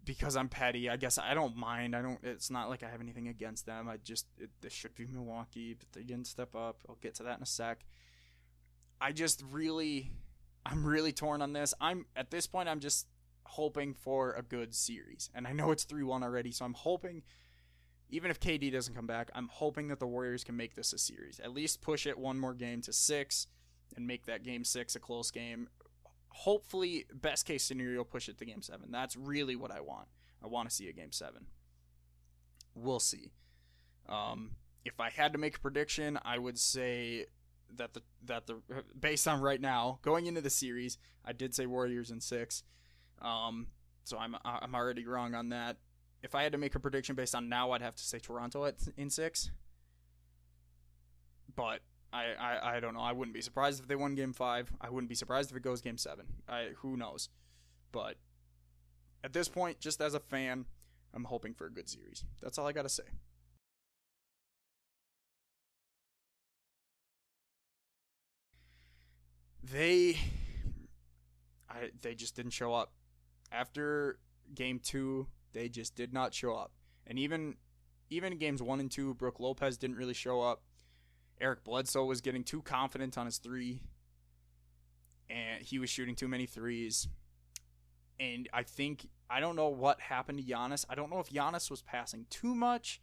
because 0.05 0.35
I'm 0.35 0.49
petty, 0.49 0.89
I 0.89 0.97
guess 0.97 1.17
I 1.17 1.33
don't 1.33 1.55
mind. 1.55 1.95
I 1.95 2.01
don't. 2.01 2.19
It's 2.23 2.49
not 2.49 2.69
like 2.69 2.83
I 2.83 2.89
have 2.89 3.01
anything 3.01 3.27
against 3.27 3.65
them. 3.65 3.87
I 3.87 3.97
just 3.97 4.27
it, 4.37 4.49
this 4.61 4.73
should 4.73 4.95
be 4.95 5.05
Milwaukee, 5.05 5.73
but 5.73 5.91
they 5.93 6.03
didn't 6.03 6.27
step 6.27 6.55
up. 6.55 6.81
I'll 6.87 6.97
get 7.01 7.15
to 7.15 7.23
that 7.23 7.37
in 7.37 7.43
a 7.43 7.47
sec. 7.47 7.85
I 9.03 9.11
just 9.11 9.43
really, 9.51 10.11
I'm 10.65 10.85
really 10.85 11.11
torn 11.11 11.41
on 11.41 11.51
this. 11.51 11.73
I'm 11.81 12.05
at 12.15 12.31
this 12.31 12.47
point. 12.47 12.69
I'm 12.69 12.79
just 12.79 13.07
hoping 13.43 13.93
for 13.93 14.31
a 14.31 14.41
good 14.41 14.73
series, 14.73 15.29
and 15.35 15.45
I 15.45 15.51
know 15.51 15.71
it's 15.71 15.83
three 15.83 16.03
one 16.03 16.23
already. 16.23 16.51
So 16.51 16.63
I'm 16.63 16.73
hoping, 16.73 17.23
even 18.09 18.31
if 18.31 18.39
KD 18.39 18.71
doesn't 18.71 18.93
come 18.93 19.05
back, 19.07 19.29
I'm 19.35 19.49
hoping 19.51 19.89
that 19.89 19.99
the 19.99 20.07
Warriors 20.07 20.45
can 20.45 20.55
make 20.55 20.75
this 20.75 20.93
a 20.93 20.97
series. 20.97 21.41
At 21.41 21.53
least 21.53 21.81
push 21.81 22.07
it 22.07 22.17
one 22.17 22.39
more 22.39 22.53
game 22.53 22.81
to 22.83 22.93
six. 22.93 23.47
and 23.95 24.07
make 24.07 24.25
that 24.25 24.43
game 24.43 24.63
six 24.63 24.95
a 24.95 24.99
close 24.99 25.31
game. 25.31 25.67
Hopefully, 26.29 27.05
best 27.13 27.45
case 27.45 27.63
scenario, 27.63 28.03
push 28.03 28.27
it 28.27 28.37
to 28.39 28.45
game 28.45 28.61
seven. 28.61 28.91
That's 28.91 29.15
really 29.15 29.55
what 29.55 29.71
I 29.71 29.81
want. 29.81 30.07
I 30.43 30.47
want 30.47 30.69
to 30.69 30.75
see 30.75 30.89
a 30.89 30.93
game 30.93 31.11
seven. 31.11 31.45
We'll 32.73 32.99
see. 32.99 33.31
Um, 34.09 34.55
if 34.83 34.99
I 34.99 35.09
had 35.09 35.31
to 35.33 35.37
make 35.37 35.57
a 35.57 35.59
prediction, 35.59 36.17
I 36.25 36.37
would 36.39 36.57
say 36.57 37.27
that 37.75 37.93
the 37.93 38.01
that 38.25 38.47
the 38.47 38.61
based 38.99 39.27
on 39.27 39.41
right 39.41 39.61
now 39.61 39.99
going 40.01 40.25
into 40.25 40.41
the 40.41 40.49
series, 40.49 40.97
I 41.25 41.33
did 41.33 41.53
say 41.53 41.65
Warriors 41.65 42.11
in 42.11 42.21
six. 42.21 42.63
Um, 43.21 43.67
so 44.03 44.17
I'm 44.17 44.35
I'm 44.43 44.75
already 44.75 45.05
wrong 45.05 45.33
on 45.35 45.49
that. 45.49 45.77
If 46.21 46.35
I 46.35 46.43
had 46.43 46.51
to 46.53 46.57
make 46.57 46.75
a 46.75 46.79
prediction 46.79 47.15
based 47.15 47.35
on 47.35 47.49
now, 47.49 47.71
I'd 47.71 47.81
have 47.81 47.95
to 47.95 48.03
say 48.03 48.19
Toronto 48.19 48.65
at 48.65 48.75
in 48.97 49.09
six. 49.09 49.51
But 51.55 51.81
I, 52.11 52.33
I, 52.39 52.75
I 52.75 52.79
don't 52.79 52.93
know. 52.93 53.01
I 53.01 53.11
wouldn't 53.11 53.33
be 53.33 53.41
surprised 53.41 53.81
if 53.81 53.87
they 53.87 53.95
won 53.95 54.15
Game 54.15 54.33
Five. 54.33 54.71
I 54.79 54.89
wouldn't 54.89 55.09
be 55.09 55.15
surprised 55.15 55.51
if 55.51 55.57
it 55.57 55.63
goes 55.63 55.81
Game 55.81 55.97
Seven. 55.97 56.25
I 56.47 56.69
who 56.77 56.95
knows, 56.95 57.29
but 57.91 58.15
at 59.23 59.33
this 59.33 59.49
point, 59.49 59.79
just 59.79 60.01
as 60.01 60.13
a 60.13 60.19
fan, 60.19 60.65
I'm 61.13 61.25
hoping 61.25 61.53
for 61.53 61.65
a 61.65 61.71
good 61.71 61.89
series. 61.89 62.23
That's 62.41 62.57
all 62.57 62.67
I 62.67 62.71
gotta 62.71 62.89
say. 62.89 63.03
They, 69.71 70.17
I 71.69 71.91
they 72.01 72.15
just 72.15 72.35
didn't 72.35 72.51
show 72.51 72.73
up 72.73 72.91
after 73.51 74.19
Game 74.53 74.79
Two. 74.79 75.27
They 75.53 75.69
just 75.69 75.95
did 75.95 76.13
not 76.13 76.33
show 76.33 76.53
up, 76.53 76.71
and 77.07 77.17
even 77.17 77.55
even 78.09 78.37
games 78.37 78.61
one 78.61 78.79
and 78.79 78.91
two, 78.91 79.13
Brook 79.13 79.39
Lopez 79.39 79.77
didn't 79.77 79.95
really 79.95 80.13
show 80.13 80.41
up. 80.41 80.63
Eric 81.39 81.63
Bledsoe 81.63 82.05
was 82.05 82.21
getting 82.21 82.43
too 82.43 82.61
confident 82.61 83.17
on 83.17 83.25
his 83.25 83.37
three, 83.37 83.81
and 85.29 85.63
he 85.63 85.79
was 85.79 85.89
shooting 85.89 86.15
too 86.15 86.27
many 86.27 86.45
threes. 86.45 87.07
And 88.19 88.47
I 88.53 88.63
think 88.63 89.07
I 89.29 89.39
don't 89.39 89.55
know 89.55 89.69
what 89.69 89.99
happened 90.01 90.39
to 90.39 90.43
Giannis. 90.43 90.85
I 90.89 90.95
don't 90.95 91.09
know 91.09 91.19
if 91.19 91.29
Giannis 91.29 91.71
was 91.71 91.81
passing 91.81 92.25
too 92.29 92.53
much 92.53 93.01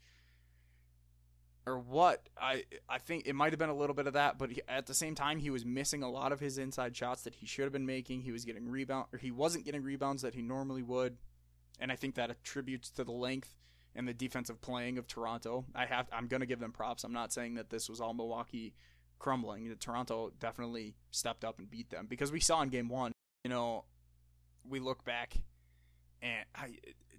or 1.66 1.78
what. 1.78 2.28
I 2.40 2.64
I 2.88 2.98
think 2.98 3.26
it 3.26 3.34
might 3.34 3.52
have 3.52 3.58
been 3.58 3.68
a 3.68 3.74
little 3.74 3.94
bit 3.94 4.06
of 4.06 4.14
that, 4.14 4.38
but 4.38 4.50
he, 4.50 4.62
at 4.68 4.86
the 4.86 4.94
same 4.94 5.14
time, 5.14 5.38
he 5.38 5.50
was 5.50 5.64
missing 5.64 6.02
a 6.02 6.10
lot 6.10 6.32
of 6.32 6.40
his 6.40 6.58
inside 6.58 6.96
shots 6.96 7.22
that 7.22 7.34
he 7.34 7.46
should 7.46 7.64
have 7.64 7.72
been 7.72 7.86
making. 7.86 8.22
He 8.22 8.32
was 8.32 8.44
getting 8.44 8.68
rebound, 8.68 9.06
or 9.12 9.18
he 9.18 9.30
wasn't 9.30 9.64
getting 9.64 9.82
rebounds 9.82 10.22
that 10.22 10.34
he 10.34 10.42
normally 10.42 10.82
would, 10.82 11.16
and 11.78 11.90
I 11.92 11.96
think 11.96 12.14
that 12.16 12.30
attributes 12.30 12.90
to 12.92 13.04
the 13.04 13.12
length 13.12 13.54
and 13.94 14.06
the 14.06 14.14
defensive 14.14 14.60
playing 14.60 14.98
of 14.98 15.06
Toronto. 15.06 15.64
I 15.74 15.86
have 15.86 16.08
I'm 16.12 16.28
to 16.28 16.46
give 16.46 16.60
them 16.60 16.72
props. 16.72 17.04
I'm 17.04 17.12
not 17.12 17.32
saying 17.32 17.54
that 17.54 17.70
this 17.70 17.88
was 17.88 18.00
all 18.00 18.14
Milwaukee 18.14 18.74
crumbling. 19.18 19.68
The 19.68 19.76
Toronto 19.76 20.32
definitely 20.38 20.94
stepped 21.10 21.44
up 21.44 21.58
and 21.58 21.70
beat 21.70 21.90
them 21.90 22.06
because 22.08 22.32
we 22.32 22.40
saw 22.40 22.62
in 22.62 22.68
game 22.68 22.88
1, 22.88 23.12
you 23.44 23.50
know, 23.50 23.84
we 24.68 24.80
look 24.80 25.04
back 25.04 25.34
and 26.22 26.44
I, 26.54 26.70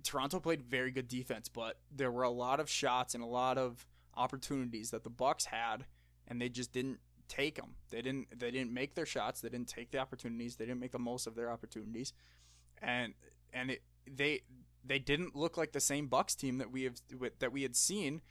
Toronto 0.04 0.40
played 0.40 0.62
very 0.62 0.92
good 0.92 1.08
defense, 1.08 1.48
but 1.48 1.78
there 1.96 2.12
were 2.12 2.24
a 2.24 2.30
lot 2.30 2.60
of 2.60 2.70
shots 2.70 3.14
and 3.14 3.24
a 3.24 3.28
lot 3.28 3.58
of 3.58 3.86
opportunities 4.16 4.92
that 4.92 5.04
the 5.04 5.10
Bucks 5.10 5.46
had 5.46 5.86
and 6.28 6.42
they 6.42 6.50
just 6.50 6.72
didn't 6.72 7.00
take 7.28 7.56
them. 7.56 7.76
They 7.90 8.02
didn't 8.02 8.40
they 8.40 8.52
didn't 8.52 8.74
make 8.74 8.96
their 8.96 9.06
shots, 9.06 9.42
they 9.42 9.50
didn't 9.50 9.70
take 9.70 9.92
the 9.92 10.00
opportunities, 10.00 10.56
they 10.56 10.66
didn't 10.66 10.80
make 10.80 10.92
the 10.92 11.00
most 11.00 11.28
of 11.28 11.36
their 11.36 11.52
opportunities. 11.52 12.14
And 12.82 13.14
and 13.54 13.72
it, 13.72 13.82
they 14.10 14.42
they 14.84 15.00
didn't 15.00 15.36
look 15.36 15.58
like 15.58 15.72
the 15.72 15.80
same 15.80 16.08
Bucks 16.08 16.36
team 16.36 16.58
that 16.58 16.72
we 16.72 16.84
have 16.84 16.96
that 17.40 17.52
we 17.52 17.64
had 17.64 17.76
seen 17.76 18.22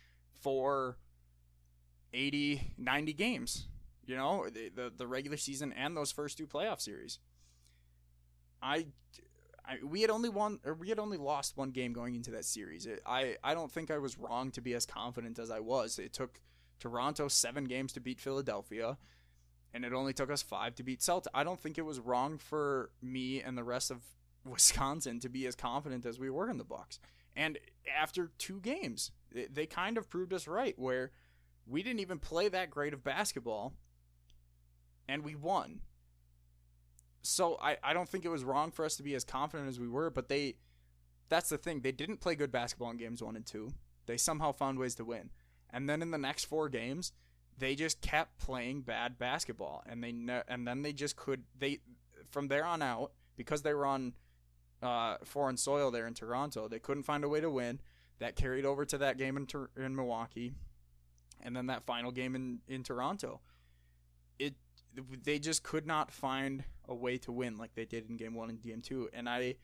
for 0.40 0.96
80 2.12 2.74
90 2.76 3.12
games 3.12 3.68
you 4.04 4.16
know 4.16 4.48
the, 4.48 4.70
the, 4.74 4.92
the 4.96 5.06
regular 5.06 5.36
season 5.36 5.72
and 5.72 5.96
those 5.96 6.10
first 6.10 6.36
two 6.38 6.46
playoff 6.46 6.80
series 6.80 7.20
I, 8.62 8.86
I 9.66 9.78
we 9.84 10.02
had 10.02 10.10
only 10.10 10.28
won 10.28 10.60
or 10.64 10.74
we 10.74 10.88
had 10.88 10.98
only 10.98 11.16
lost 11.16 11.56
one 11.56 11.70
game 11.70 11.92
going 11.92 12.14
into 12.14 12.30
that 12.32 12.44
series 12.44 12.86
it, 12.86 13.00
i 13.06 13.36
i 13.44 13.54
don't 13.54 13.70
think 13.70 13.90
i 13.90 13.98
was 13.98 14.18
wrong 14.18 14.50
to 14.52 14.60
be 14.60 14.74
as 14.74 14.86
confident 14.86 15.38
as 15.38 15.50
i 15.50 15.60
was 15.60 15.98
it 15.98 16.12
took 16.12 16.40
toronto 16.78 17.28
seven 17.28 17.64
games 17.64 17.92
to 17.92 18.00
beat 18.00 18.20
philadelphia 18.20 18.96
and 19.72 19.84
it 19.84 19.92
only 19.92 20.12
took 20.12 20.30
us 20.30 20.42
five 20.42 20.74
to 20.74 20.82
beat 20.82 21.02
celtic 21.02 21.32
i 21.34 21.44
don't 21.44 21.60
think 21.60 21.78
it 21.78 21.84
was 21.84 22.00
wrong 22.00 22.38
for 22.38 22.90
me 23.02 23.40
and 23.40 23.56
the 23.56 23.64
rest 23.64 23.90
of 23.90 24.02
Wisconsin 24.44 25.20
to 25.20 25.28
be 25.28 25.46
as 25.46 25.54
confident 25.54 26.06
as 26.06 26.18
we 26.18 26.30
were 26.30 26.50
in 26.50 26.58
the 26.58 26.64
Bucks. 26.64 26.98
And 27.36 27.58
after 27.98 28.30
two 28.38 28.60
games, 28.60 29.12
they 29.32 29.66
kind 29.66 29.96
of 29.96 30.10
proved 30.10 30.32
us 30.32 30.48
right 30.48 30.78
where 30.78 31.12
we 31.66 31.82
didn't 31.82 32.00
even 32.00 32.18
play 32.18 32.48
that 32.48 32.70
great 32.70 32.92
of 32.92 33.04
basketball 33.04 33.74
and 35.08 35.22
we 35.22 35.34
won. 35.34 35.80
So 37.22 37.58
I, 37.60 37.76
I 37.82 37.92
don't 37.92 38.08
think 38.08 38.24
it 38.24 38.30
was 38.30 38.44
wrong 38.44 38.70
for 38.70 38.84
us 38.84 38.96
to 38.96 39.02
be 39.02 39.14
as 39.14 39.24
confident 39.24 39.68
as 39.68 39.78
we 39.78 39.88
were, 39.88 40.10
but 40.10 40.28
they 40.28 40.56
that's 41.28 41.48
the 41.48 41.58
thing. 41.58 41.80
They 41.80 41.92
didn't 41.92 42.20
play 42.20 42.34
good 42.34 42.50
basketball 42.50 42.90
in 42.90 42.96
games 42.96 43.22
1 43.22 43.36
and 43.36 43.46
2. 43.46 43.70
They 44.06 44.16
somehow 44.16 44.50
found 44.52 44.78
ways 44.78 44.96
to 44.96 45.04
win. 45.04 45.30
And 45.72 45.88
then 45.88 46.02
in 46.02 46.10
the 46.10 46.18
next 46.18 46.46
4 46.46 46.68
games, 46.68 47.12
they 47.56 47.76
just 47.76 48.00
kept 48.00 48.38
playing 48.38 48.82
bad 48.82 49.18
basketball 49.18 49.84
and 49.86 50.02
they 50.02 50.12
ne- 50.12 50.42
and 50.48 50.66
then 50.66 50.82
they 50.82 50.92
just 50.92 51.14
could 51.14 51.44
they 51.56 51.80
from 52.30 52.48
there 52.48 52.64
on 52.64 52.82
out 52.82 53.12
because 53.36 53.62
they 53.62 53.74
were 53.74 53.86
on 53.86 54.14
uh, 54.82 55.16
foreign 55.24 55.56
soil 55.56 55.90
there 55.90 56.06
in 56.06 56.14
Toronto. 56.14 56.68
They 56.68 56.78
couldn't 56.78 57.02
find 57.02 57.24
a 57.24 57.28
way 57.28 57.40
to 57.40 57.50
win. 57.50 57.80
That 58.18 58.36
carried 58.36 58.66
over 58.66 58.84
to 58.84 58.98
that 58.98 59.16
game 59.16 59.38
in, 59.38 59.46
Ter- 59.46 59.70
in 59.78 59.96
Milwaukee, 59.96 60.52
and 61.42 61.56
then 61.56 61.66
that 61.66 61.84
final 61.84 62.10
game 62.10 62.34
in, 62.34 62.58
in 62.68 62.82
Toronto. 62.82 63.40
It 64.38 64.54
they 64.94 65.38
just 65.38 65.62
could 65.62 65.86
not 65.86 66.10
find 66.10 66.64
a 66.90 66.94
way 66.94 67.16
to 67.18 67.32
win 67.32 67.56
like 67.56 67.74
they 67.74 67.84
did 67.84 68.10
in 68.10 68.16
game 68.16 68.34
one 68.34 68.50
and 68.50 68.60
game 68.60 68.82
two. 68.82 69.08
And 69.12 69.28
I 69.28 69.56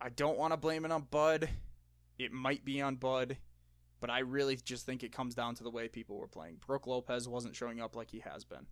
I 0.00 0.08
don't 0.10 0.38
want 0.38 0.52
to 0.52 0.56
blame 0.56 0.84
it 0.84 0.92
on 0.92 1.06
Bud. 1.10 1.48
It 2.18 2.32
might 2.32 2.64
be 2.64 2.80
on 2.80 2.96
Bud, 2.96 3.36
but 4.00 4.10
I 4.10 4.20
really 4.20 4.56
just 4.56 4.86
think 4.86 5.02
it 5.02 5.12
comes 5.12 5.34
down 5.34 5.54
to 5.56 5.64
the 5.64 5.70
way 5.70 5.88
people 5.88 6.16
were 6.18 6.28
playing. 6.28 6.56
Brook 6.66 6.86
Lopez 6.86 7.28
wasn't 7.28 7.56
showing 7.56 7.80
up 7.80 7.96
like 7.96 8.10
he 8.10 8.20
has 8.20 8.44
been. 8.44 8.66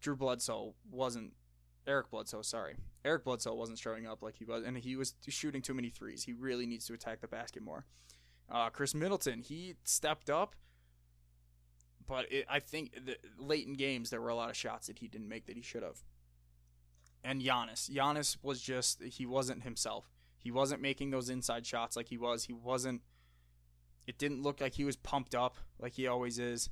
Drew 0.00 0.16
Bledsoe 0.16 0.74
wasn't 0.90 1.32
Eric 1.86 2.10
Bledsoe, 2.10 2.42
sorry. 2.42 2.76
Eric 3.04 3.24
Bledsoe 3.24 3.54
wasn't 3.54 3.78
showing 3.78 4.06
up 4.06 4.22
like 4.22 4.36
he 4.36 4.44
was, 4.44 4.64
and 4.64 4.76
he 4.76 4.94
was 4.94 5.14
shooting 5.28 5.62
too 5.62 5.74
many 5.74 5.88
threes. 5.88 6.22
He 6.24 6.32
really 6.32 6.66
needs 6.66 6.86
to 6.86 6.92
attack 6.92 7.20
the 7.20 7.28
basket 7.28 7.62
more. 7.62 7.84
Uh, 8.50 8.70
Khris 8.70 8.94
Middleton, 8.94 9.40
he 9.40 9.74
stepped 9.84 10.30
up, 10.30 10.54
but 12.08 12.30
it, 12.32 12.46
I 12.50 12.58
think 12.58 12.98
late 13.38 13.66
in 13.66 13.74
games 13.74 14.10
there 14.10 14.20
were 14.20 14.30
a 14.30 14.34
lot 14.34 14.50
of 14.50 14.56
shots 14.56 14.88
that 14.88 14.98
he 14.98 15.06
didn't 15.06 15.28
make 15.28 15.46
that 15.46 15.54
he 15.54 15.62
should 15.62 15.82
have. 15.84 16.02
And 17.22 17.40
Giannis, 17.42 17.90
Giannis 17.90 18.36
was 18.42 18.60
just 18.60 19.02
he 19.02 19.26
wasn't 19.26 19.62
himself. 19.62 20.10
He 20.38 20.50
wasn't 20.50 20.80
making 20.82 21.10
those 21.10 21.28
inside 21.28 21.66
shots 21.66 21.96
like 21.96 22.08
he 22.08 22.18
was. 22.18 22.44
He 22.44 22.52
wasn't. 22.52 23.02
It 24.06 24.18
didn't 24.18 24.42
look 24.42 24.60
like 24.60 24.74
he 24.74 24.84
was 24.84 24.96
pumped 24.96 25.34
up 25.34 25.58
like 25.78 25.92
he 25.92 26.06
always 26.06 26.38
is 26.38 26.70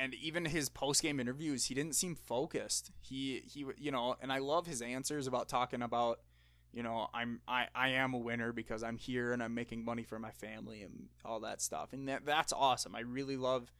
and 0.00 0.14
even 0.14 0.46
his 0.46 0.70
post 0.70 1.02
game 1.02 1.20
interviews, 1.20 1.66
he 1.66 1.74
didn't 1.74 1.94
seem 1.94 2.14
focused. 2.14 2.90
He 3.02 3.42
he 3.44 3.66
you 3.76 3.92
know, 3.92 4.16
and 4.22 4.32
I 4.32 4.38
love 4.38 4.66
his 4.66 4.80
answers 4.80 5.26
about 5.26 5.46
talking 5.46 5.82
about, 5.82 6.20
you 6.72 6.82
know, 6.82 7.08
I'm 7.12 7.40
I 7.48 7.66
I 7.74 7.88
am 7.90 8.14
a 8.14 8.18
winner 8.18 8.52
because 8.52 8.82
I'm 8.82 8.96
here 8.96 9.32
and 9.32 9.42
I'm 9.42 9.54
making 9.54 9.84
money 9.84 10.04
for 10.04 10.18
my 10.18 10.30
family 10.30 10.82
and 10.82 11.08
all 11.24 11.40
that 11.40 11.60
stuff. 11.60 11.92
And 11.92 12.08
that 12.08 12.24
that's 12.24 12.52
awesome. 12.52 12.94
I 12.94 13.00
really 13.00 13.36
love. 13.36 13.72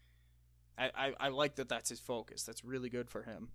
I, 0.77 0.91
I, 0.95 1.13
I 1.21 1.29
like 1.29 1.57
that 1.57 1.69
that's 1.69 1.91
his 1.91 2.01
focus. 2.01 2.43
That's 2.43 2.65
really 2.65 2.89
good 2.89 3.11
for 3.11 3.23
him. 3.23 3.51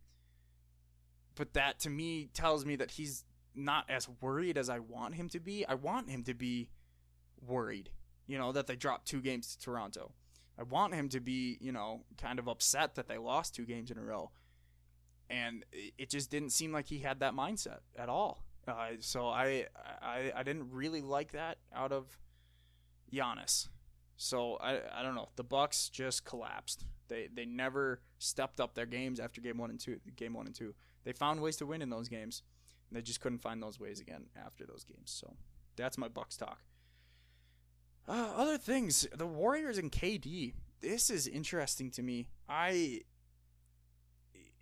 But 1.35 1.53
that 1.53 1.79
to 1.81 1.89
me 1.89 2.29
tells 2.33 2.65
me 2.65 2.75
that 2.77 2.91
he's 2.91 3.25
not 3.53 3.85
as 3.89 4.07
worried 4.21 4.57
as 4.57 4.69
I 4.69 4.79
want 4.79 5.15
him 5.15 5.29
to 5.29 5.39
be. 5.39 5.65
I 5.65 5.73
want 5.73 6.09
him 6.09 6.23
to 6.23 6.33
be 6.33 6.69
worried, 7.45 7.89
you 8.27 8.37
know, 8.37 8.51
that 8.51 8.67
they 8.67 8.75
dropped 8.75 9.07
two 9.07 9.21
games 9.21 9.55
to 9.55 9.63
Toronto. 9.63 10.11
I 10.57 10.63
want 10.63 10.93
him 10.93 11.09
to 11.09 11.19
be, 11.19 11.57
you 11.59 11.71
know, 11.71 12.03
kind 12.17 12.39
of 12.39 12.47
upset 12.47 12.95
that 12.95 13.07
they 13.07 13.17
lost 13.17 13.55
two 13.55 13.65
games 13.65 13.91
in 13.91 13.97
a 13.97 14.03
row. 14.03 14.31
And 15.29 15.65
it 15.71 16.09
just 16.09 16.29
didn't 16.29 16.51
seem 16.51 16.71
like 16.71 16.85
he 16.85 16.99
had 16.99 17.19
that 17.19 17.33
mindset 17.33 17.79
at 17.97 18.09
all. 18.09 18.44
Uh, 18.67 18.73
so 18.99 19.27
I, 19.27 19.67
I 20.01 20.31
I 20.35 20.43
didn't 20.43 20.71
really 20.71 21.01
like 21.01 21.31
that 21.33 21.57
out 21.73 21.91
of 21.91 22.17
Giannis. 23.13 23.67
So 24.17 24.55
I 24.55 24.79
I 24.93 25.03
don't 25.03 25.15
know. 25.15 25.29
The 25.35 25.43
Bucks 25.43 25.89
just 25.89 26.25
collapsed. 26.25 26.85
They 27.07 27.29
they 27.33 27.45
never 27.45 28.01
stepped 28.17 28.59
up 28.59 28.73
their 28.73 28.85
games 28.85 29.19
after 29.19 29.41
game 29.41 29.57
one 29.57 29.69
and 29.69 29.79
two. 29.79 29.99
Game 30.15 30.33
one 30.33 30.47
and 30.47 30.55
two. 30.55 30.73
They 31.03 31.13
found 31.13 31.41
ways 31.41 31.57
to 31.57 31.65
win 31.65 31.81
in 31.81 31.89
those 31.89 32.09
games. 32.09 32.41
And 32.89 32.97
they 32.97 33.01
just 33.01 33.19
couldn't 33.21 33.39
find 33.39 33.61
those 33.61 33.79
ways 33.79 33.99
again 33.99 34.25
after 34.35 34.65
those 34.65 34.83
games. 34.83 35.11
So 35.11 35.35
that's 35.75 35.97
my 35.97 36.07
Bucks 36.07 36.37
talk. 36.37 36.59
Uh, 38.07 38.31
other 38.35 38.57
things, 38.57 39.07
the 39.15 39.25
Warriors 39.25 39.77
and 39.77 39.91
KD. 39.91 40.53
This 40.81 41.09
is 41.09 41.27
interesting 41.27 41.89
to 41.91 42.03
me. 42.03 42.27
I 42.47 43.01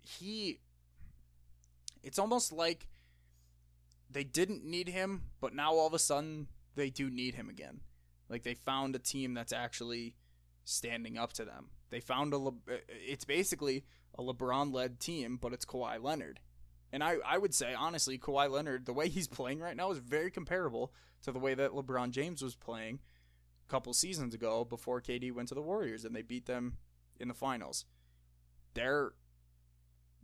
he 0.00 0.60
it's 2.02 2.18
almost 2.18 2.52
like 2.52 2.86
they 4.10 4.24
didn't 4.24 4.64
need 4.64 4.88
him, 4.88 5.22
but 5.40 5.54
now 5.54 5.72
all 5.72 5.86
of 5.86 5.94
a 5.94 5.98
sudden 5.98 6.48
they 6.74 6.90
do 6.90 7.10
need 7.10 7.34
him 7.34 7.48
again. 7.48 7.80
Like 8.28 8.42
they 8.42 8.54
found 8.54 8.94
a 8.94 8.98
team 8.98 9.34
that's 9.34 9.52
actually 9.52 10.16
standing 10.64 11.18
up 11.18 11.32
to 11.34 11.44
them. 11.44 11.70
They 11.90 12.00
found 12.00 12.32
a 12.32 12.38
Le- 12.38 12.50
uh, 12.70 12.78
it's 12.88 13.24
basically 13.24 13.84
a 14.18 14.22
LeBron-led 14.22 15.00
team, 15.00 15.38
but 15.40 15.52
it's 15.52 15.64
Kawhi 15.64 16.02
Leonard. 16.02 16.40
And 16.92 17.02
I, 17.02 17.16
I 17.26 17.38
would 17.38 17.54
say 17.54 17.74
honestly, 17.74 18.18
Kawhi 18.18 18.50
Leonard, 18.50 18.86
the 18.86 18.92
way 18.92 19.08
he's 19.08 19.28
playing 19.28 19.60
right 19.60 19.76
now 19.76 19.90
is 19.90 19.98
very 19.98 20.30
comparable 20.30 20.92
to 21.22 21.32
the 21.32 21.38
way 21.38 21.54
that 21.54 21.72
LeBron 21.72 22.10
James 22.10 22.42
was 22.42 22.54
playing 22.54 23.00
a 23.66 23.70
couple 23.70 23.92
seasons 23.92 24.34
ago 24.34 24.64
before 24.64 25.00
KD 25.00 25.32
went 25.32 25.48
to 25.48 25.54
the 25.54 25.62
Warriors 25.62 26.04
and 26.04 26.14
they 26.14 26.22
beat 26.22 26.46
them 26.46 26.76
in 27.18 27.28
the 27.28 27.34
finals. 27.34 27.84
They're 28.74 29.12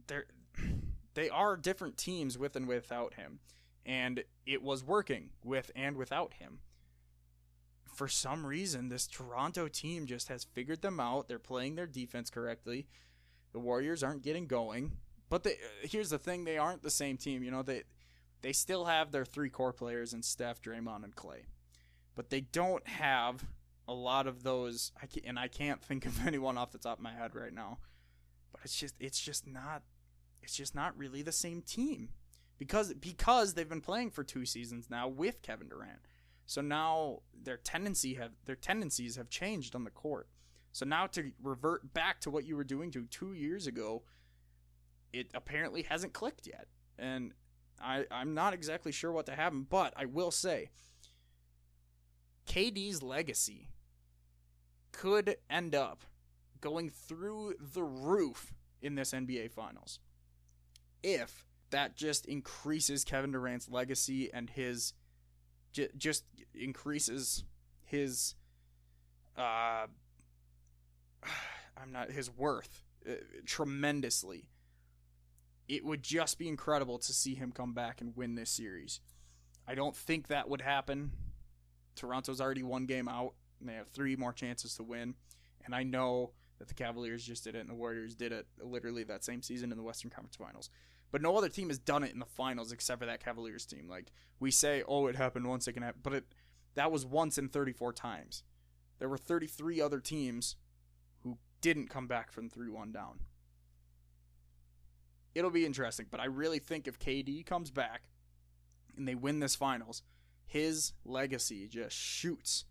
they're 0.06 0.26
they 1.14 1.28
are 1.28 1.56
different 1.56 1.96
teams 1.96 2.38
with 2.38 2.56
and 2.56 2.68
without 2.68 3.14
him. 3.14 3.40
And 3.84 4.24
it 4.46 4.62
was 4.62 4.84
working 4.84 5.30
with 5.44 5.70
and 5.74 5.96
without 5.96 6.34
him. 6.34 6.60
For 7.86 8.08
some 8.08 8.46
reason, 8.46 8.88
this 8.88 9.06
Toronto 9.06 9.68
team 9.68 10.06
just 10.06 10.28
has 10.28 10.44
figured 10.44 10.82
them 10.82 11.00
out. 11.00 11.28
They're 11.28 11.38
playing 11.38 11.74
their 11.74 11.86
defense 11.86 12.30
correctly. 12.30 12.86
The 13.52 13.58
Warriors 13.58 14.02
aren't 14.02 14.22
getting 14.22 14.46
going. 14.46 14.92
But 15.28 15.44
they, 15.44 15.52
uh, 15.52 15.88
here's 15.88 16.10
the 16.10 16.18
thing: 16.18 16.44
they 16.44 16.58
aren't 16.58 16.82
the 16.82 16.90
same 16.90 17.16
team. 17.16 17.42
You 17.42 17.50
know, 17.50 17.62
they 17.62 17.84
they 18.42 18.52
still 18.52 18.86
have 18.86 19.12
their 19.12 19.24
three 19.24 19.48
core 19.48 19.72
players 19.72 20.12
in 20.12 20.22
Steph, 20.22 20.60
Draymond, 20.60 21.04
and 21.04 21.14
Klay, 21.14 21.44
but 22.16 22.30
they 22.30 22.40
don't 22.40 22.86
have 22.86 23.44
a 23.86 23.94
lot 23.94 24.26
of 24.26 24.42
those. 24.42 24.92
I 25.00 25.06
and 25.24 25.38
I 25.38 25.48
can't 25.48 25.82
think 25.82 26.04
of 26.04 26.26
anyone 26.26 26.58
off 26.58 26.72
the 26.72 26.78
top 26.78 26.98
of 26.98 27.02
my 27.02 27.12
head 27.12 27.34
right 27.34 27.54
now. 27.54 27.78
But 28.52 28.62
it's 28.64 28.78
just 28.78 28.94
it's 28.98 29.20
just 29.20 29.46
not 29.46 29.82
it's 30.42 30.56
just 30.56 30.74
not 30.74 30.98
really 30.98 31.22
the 31.22 31.32
same 31.32 31.62
team 31.62 32.10
because 32.60 32.92
because 32.92 33.54
they've 33.54 33.68
been 33.68 33.80
playing 33.80 34.10
for 34.10 34.22
two 34.22 34.44
seasons 34.44 34.90
now 34.90 35.08
with 35.08 35.40
Kevin 35.42 35.68
Durant. 35.68 36.06
So 36.44 36.60
now 36.60 37.22
their 37.42 37.56
tendency 37.56 38.14
have 38.14 38.32
their 38.44 38.54
tendencies 38.54 39.16
have 39.16 39.30
changed 39.30 39.74
on 39.74 39.82
the 39.82 39.90
court. 39.90 40.28
So 40.70 40.84
now 40.84 41.06
to 41.08 41.32
revert 41.42 41.94
back 41.94 42.20
to 42.20 42.30
what 42.30 42.44
you 42.44 42.56
were 42.56 42.64
doing 42.64 42.90
to 42.92 43.06
two 43.06 43.32
years 43.32 43.66
ago, 43.66 44.02
it 45.12 45.30
apparently 45.34 45.82
hasn't 45.82 46.12
clicked 46.12 46.46
yet. 46.46 46.66
And 46.98 47.32
I, 47.82 48.04
I'm 48.10 48.34
not 48.34 48.52
exactly 48.52 48.92
sure 48.92 49.10
what 49.10 49.26
to 49.26 49.34
happen, 49.34 49.66
but 49.68 49.94
I 49.96 50.04
will 50.04 50.30
say 50.30 50.68
KD's 52.46 53.02
legacy 53.02 53.70
could 54.92 55.36
end 55.48 55.74
up 55.74 56.04
going 56.60 56.90
through 56.90 57.54
the 57.58 57.82
roof 57.82 58.52
in 58.82 58.96
this 58.96 59.12
NBA 59.12 59.50
Finals. 59.50 59.98
If 61.02 61.46
that 61.70 61.96
just 61.96 62.26
increases 62.26 63.04
Kevin 63.04 63.32
Durant's 63.32 63.68
legacy 63.68 64.32
and 64.32 64.50
his 64.50 64.94
j- 65.72 65.88
just 65.96 66.24
increases 66.54 67.44
his 67.84 68.34
uh 69.36 69.86
I'm 71.80 71.92
not 71.92 72.10
his 72.10 72.30
worth 72.30 72.84
uh, 73.08 73.12
tremendously. 73.46 74.48
It 75.68 75.84
would 75.84 76.02
just 76.02 76.38
be 76.38 76.48
incredible 76.48 76.98
to 76.98 77.12
see 77.12 77.34
him 77.34 77.52
come 77.52 77.72
back 77.72 78.00
and 78.00 78.16
win 78.16 78.34
this 78.34 78.50
series. 78.50 79.00
I 79.66 79.74
don't 79.74 79.96
think 79.96 80.26
that 80.26 80.48
would 80.48 80.60
happen. 80.60 81.12
Toronto's 81.94 82.40
already 82.40 82.62
one 82.62 82.86
game 82.86 83.08
out, 83.08 83.34
and 83.60 83.68
they 83.68 83.74
have 83.74 83.88
three 83.88 84.16
more 84.16 84.32
chances 84.32 84.74
to 84.76 84.82
win. 84.82 85.14
And 85.64 85.74
I 85.74 85.84
know 85.84 86.32
that 86.58 86.68
the 86.68 86.74
Cavaliers 86.74 87.24
just 87.24 87.44
did 87.44 87.54
it, 87.54 87.60
and 87.60 87.70
the 87.70 87.74
Warriors 87.74 88.14
did 88.14 88.32
it 88.32 88.46
literally 88.60 89.04
that 89.04 89.24
same 89.24 89.42
season 89.42 89.70
in 89.70 89.78
the 89.78 89.84
Western 89.84 90.10
Conference 90.10 90.36
Finals. 90.36 90.70
But 91.10 91.22
no 91.22 91.36
other 91.36 91.48
team 91.48 91.68
has 91.68 91.78
done 91.78 92.04
it 92.04 92.12
in 92.12 92.20
the 92.20 92.24
finals 92.24 92.72
except 92.72 93.00
for 93.00 93.06
that 93.06 93.24
Cavaliers 93.24 93.66
team. 93.66 93.88
Like 93.88 94.12
we 94.38 94.50
say, 94.50 94.82
oh, 94.86 95.06
it 95.06 95.16
happened 95.16 95.46
once, 95.46 95.66
it 95.66 95.72
can 95.72 95.82
happen, 95.82 96.00
but 96.02 96.12
it 96.12 96.24
that 96.74 96.92
was 96.92 97.04
once 97.04 97.36
in 97.36 97.48
34 97.48 97.92
times. 97.92 98.44
There 98.98 99.08
were 99.08 99.18
33 99.18 99.80
other 99.80 99.98
teams 99.98 100.56
who 101.22 101.38
didn't 101.60 101.90
come 101.90 102.06
back 102.06 102.30
from 102.30 102.48
3-1 102.48 102.92
down. 102.92 103.20
It'll 105.34 105.50
be 105.50 105.66
interesting, 105.66 106.06
but 106.10 106.20
I 106.20 106.26
really 106.26 106.58
think 106.58 106.86
if 106.86 106.98
KD 106.98 107.44
comes 107.44 107.70
back 107.70 108.02
and 108.96 109.06
they 109.06 109.14
win 109.14 109.40
this 109.40 109.56
finals, 109.56 110.02
his 110.46 110.92
legacy 111.04 111.66
just 111.66 111.96
shoots 111.96 112.64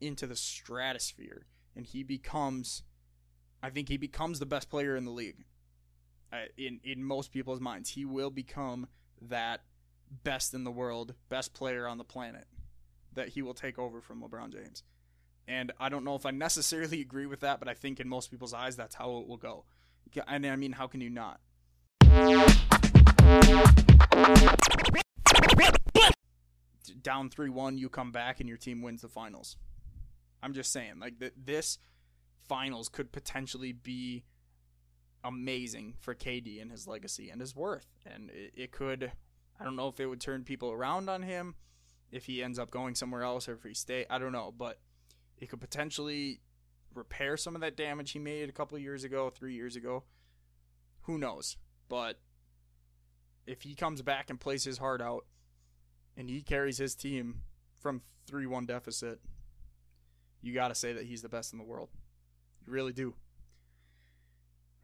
into 0.00 0.26
the 0.26 0.36
stratosphere 0.36 1.46
and 1.76 1.86
he 1.86 2.02
becomes 2.02 2.82
I 3.62 3.70
think 3.70 3.88
he 3.88 3.96
becomes 3.96 4.38
the 4.38 4.46
best 4.46 4.68
player 4.68 4.94
in 4.94 5.06
the 5.06 5.10
league. 5.10 5.46
Uh, 6.34 6.46
in 6.56 6.80
in 6.82 7.04
most 7.04 7.30
people's 7.30 7.60
minds, 7.60 7.90
he 7.90 8.04
will 8.04 8.30
become 8.30 8.88
that 9.22 9.60
best 10.24 10.52
in 10.52 10.64
the 10.64 10.70
world, 10.70 11.14
best 11.28 11.54
player 11.54 11.86
on 11.86 11.96
the 11.96 12.04
planet 12.04 12.46
that 13.12 13.28
he 13.28 13.42
will 13.42 13.54
take 13.54 13.78
over 13.78 14.00
from 14.00 14.20
LeBron 14.20 14.52
James. 14.52 14.82
And 15.46 15.70
I 15.78 15.88
don't 15.88 16.04
know 16.04 16.16
if 16.16 16.26
I 16.26 16.32
necessarily 16.32 17.00
agree 17.00 17.26
with 17.26 17.38
that, 17.40 17.60
but 17.60 17.68
I 17.68 17.74
think 17.74 18.00
in 18.00 18.08
most 18.08 18.32
people's 18.32 18.52
eyes 18.52 18.74
that's 18.74 18.96
how 18.96 19.18
it 19.18 19.28
will 19.28 19.36
go. 19.36 19.64
And 20.26 20.44
I 20.44 20.56
mean, 20.56 20.72
how 20.72 20.88
can 20.88 21.00
you 21.00 21.10
not? 21.10 21.38
Down 27.00 27.30
3 27.30 27.48
1, 27.48 27.78
you 27.78 27.88
come 27.88 28.10
back 28.10 28.40
and 28.40 28.48
your 28.48 28.58
team 28.58 28.82
wins 28.82 29.02
the 29.02 29.08
finals. 29.08 29.56
I'm 30.42 30.52
just 30.52 30.72
saying, 30.72 30.98
like, 30.98 31.20
th- 31.20 31.34
this 31.36 31.78
finals 32.48 32.88
could 32.88 33.12
potentially 33.12 33.72
be 33.72 34.24
amazing 35.24 35.94
for 35.98 36.14
KD 36.14 36.60
and 36.60 36.70
his 36.70 36.86
legacy 36.86 37.30
and 37.30 37.40
his 37.40 37.56
worth. 37.56 37.86
And 38.06 38.30
it, 38.30 38.52
it 38.54 38.72
could, 38.72 39.10
I 39.58 39.64
don't 39.64 39.76
know 39.76 39.88
if 39.88 39.98
it 39.98 40.06
would 40.06 40.20
turn 40.20 40.44
people 40.44 40.70
around 40.70 41.08
on 41.08 41.22
him 41.22 41.54
if 42.12 42.26
he 42.26 42.42
ends 42.42 42.58
up 42.58 42.70
going 42.70 42.94
somewhere 42.94 43.22
else 43.22 43.48
or 43.48 43.54
if 43.54 43.62
he 43.64 43.74
stay. 43.74 44.06
I 44.08 44.18
don't 44.18 44.32
know, 44.32 44.54
but 44.56 44.78
it 45.38 45.48
could 45.48 45.60
potentially 45.60 46.40
repair 46.94 47.36
some 47.36 47.54
of 47.54 47.60
that 47.62 47.76
damage 47.76 48.12
he 48.12 48.18
made 48.18 48.48
a 48.48 48.52
couple 48.52 48.78
years 48.78 49.02
ago, 49.02 49.30
three 49.30 49.54
years 49.54 49.74
ago. 49.74 50.04
Who 51.02 51.18
knows? 51.18 51.56
But 51.88 52.20
if 53.46 53.62
he 53.62 53.74
comes 53.74 54.02
back 54.02 54.30
and 54.30 54.38
plays 54.38 54.64
his 54.64 54.78
heart 54.78 55.02
out 55.02 55.26
and 56.16 56.28
he 56.28 56.42
carries 56.42 56.78
his 56.78 56.94
team 56.94 57.40
from 57.80 58.02
3 58.26 58.46
1 58.46 58.66
deficit, 58.66 59.20
you 60.40 60.54
got 60.54 60.68
to 60.68 60.74
say 60.74 60.92
that 60.92 61.04
he's 61.04 61.22
the 61.22 61.28
best 61.28 61.52
in 61.52 61.58
the 61.58 61.64
world. 61.64 61.88
You 62.66 62.72
really 62.72 62.92
do. 62.92 63.14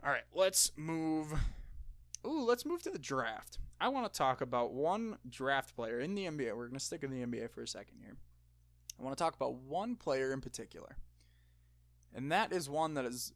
All 0.02 0.10
right, 0.10 0.22
let's 0.34 0.72
move. 0.76 1.34
Ooh, 2.26 2.44
let's 2.44 2.64
move 2.64 2.82
to 2.82 2.90
the 2.90 2.98
draft. 2.98 3.58
I 3.80 3.88
want 3.88 4.10
to 4.10 4.16
talk 4.16 4.40
about 4.40 4.72
one 4.72 5.18
draft 5.28 5.74
player 5.74 6.00
in 6.00 6.14
the 6.14 6.24
NBA. 6.24 6.56
We're 6.56 6.68
going 6.68 6.78
to 6.78 6.80
stick 6.80 7.02
in 7.02 7.10
the 7.10 7.24
NBA 7.24 7.50
for 7.50 7.62
a 7.62 7.68
second 7.68 7.98
here. 8.02 8.16
I 8.98 9.02
want 9.02 9.16
to 9.16 9.22
talk 9.22 9.34
about 9.34 9.54
one 9.54 9.96
player 9.96 10.32
in 10.32 10.40
particular. 10.40 10.96
And 12.14 12.32
that 12.32 12.52
is 12.52 12.68
one 12.68 12.94
that 12.94 13.04
is 13.04 13.32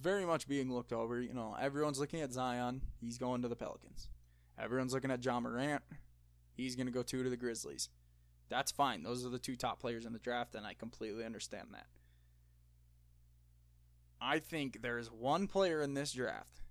very 0.00 0.24
much 0.24 0.46
being 0.46 0.72
looked 0.72 0.92
over. 0.92 1.20
You 1.20 1.34
know, 1.34 1.56
everyone's 1.60 1.98
looking 1.98 2.20
at 2.20 2.32
Zion. 2.32 2.82
He's 3.00 3.18
going 3.18 3.42
to 3.42 3.48
the 3.48 3.56
Pelicans. 3.56 4.08
Everyone's 4.58 4.92
looking 4.92 5.10
at 5.10 5.20
John 5.20 5.42
Morant. 5.42 5.82
He's 6.54 6.76
going 6.76 6.86
to 6.86 6.92
go 6.92 7.02
two 7.02 7.22
to 7.22 7.30
the 7.30 7.36
Grizzlies. 7.36 7.88
That's 8.48 8.70
fine. 8.70 9.02
Those 9.02 9.24
are 9.24 9.30
the 9.30 9.38
two 9.38 9.56
top 9.56 9.80
players 9.80 10.04
in 10.04 10.12
the 10.12 10.18
draft, 10.18 10.54
and 10.54 10.66
I 10.66 10.74
completely 10.74 11.24
understand 11.24 11.68
that. 11.72 11.86
I 14.22 14.38
think 14.38 14.82
there 14.82 14.98
is 14.98 15.10
one 15.10 15.48
player 15.48 15.82
in 15.82 15.94
this 15.94 16.12
draft 16.12 16.62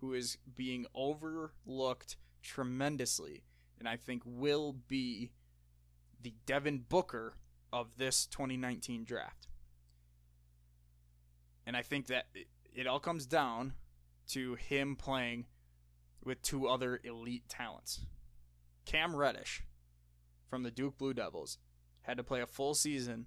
who 0.00 0.12
is 0.12 0.36
being 0.54 0.84
overlooked 0.94 2.16
tremendously, 2.42 3.44
and 3.78 3.88
I 3.88 3.96
think 3.96 4.22
will 4.26 4.74
be 4.88 5.30
the 6.20 6.34
Devin 6.44 6.84
Booker 6.88 7.34
of 7.72 7.96
this 7.96 8.26
2019 8.26 9.04
draft. 9.04 9.48
And 11.66 11.76
I 11.76 11.82
think 11.82 12.08
that 12.08 12.26
it, 12.74 12.86
all 12.86 13.00
comes 13.00 13.24
down 13.24 13.72
to 14.28 14.56
him 14.56 14.96
playing 14.96 15.46
with 16.22 16.42
two 16.42 16.66
other 16.66 17.00
elite 17.04 17.48
talents. 17.48 18.00
Cam 18.84 19.16
Reddish 19.16 19.62
from 20.50 20.62
the 20.62 20.70
Duke 20.70 20.98
Blue 20.98 21.14
Devils 21.14 21.58
had 22.02 22.18
to 22.18 22.24
play 22.24 22.42
a 22.42 22.46
full 22.46 22.74
season 22.74 23.26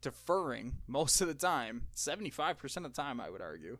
deferring 0.00 0.76
most 0.86 1.20
of 1.20 1.28
the 1.28 1.34
time, 1.34 1.86
75% 1.94 2.76
of 2.78 2.82
the 2.82 2.88
time, 2.90 3.20
I 3.20 3.30
would 3.30 3.40
argue, 3.40 3.78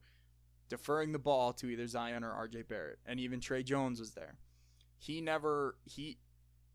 deferring 0.68 1.12
the 1.12 1.18
ball 1.18 1.52
to 1.54 1.68
either 1.68 1.87
Zion 1.87 2.24
or 2.24 2.31
RJ 2.31 2.68
Barrett. 2.68 2.98
And 3.07 3.20
even 3.20 3.40
Tre 3.40 3.62
Jones 3.62 4.00
was 4.00 4.12
there. 4.12 4.37
He 4.98 5.20
never, 5.20 5.76
he, 5.85 6.18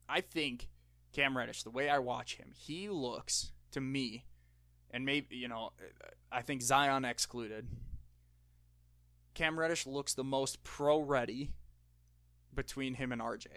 I 0.07 0.21
think 0.21 0.69
Cam 1.11 1.37
Reddish, 1.37 1.63
the 1.63 1.71
way 1.71 1.89
I 1.89 1.99
watch 1.99 2.35
him, 2.35 2.51
he 2.53 2.89
looks 2.89 3.51
to 3.71 3.81
me, 3.81 4.25
and 4.91 5.05
maybe, 5.05 5.35
you 5.35 5.47
know, 5.47 5.71
I 6.31 6.41
think 6.41 6.61
Zion 6.61 7.05
excluded. 7.05 7.67
Cam 9.33 9.59
Reddish 9.59 9.85
looks 9.85 10.13
the 10.13 10.23
most 10.23 10.63
pro 10.63 10.99
ready 10.99 11.51
between 12.53 12.95
him 12.95 13.11
and 13.11 13.21
RJ 13.21 13.47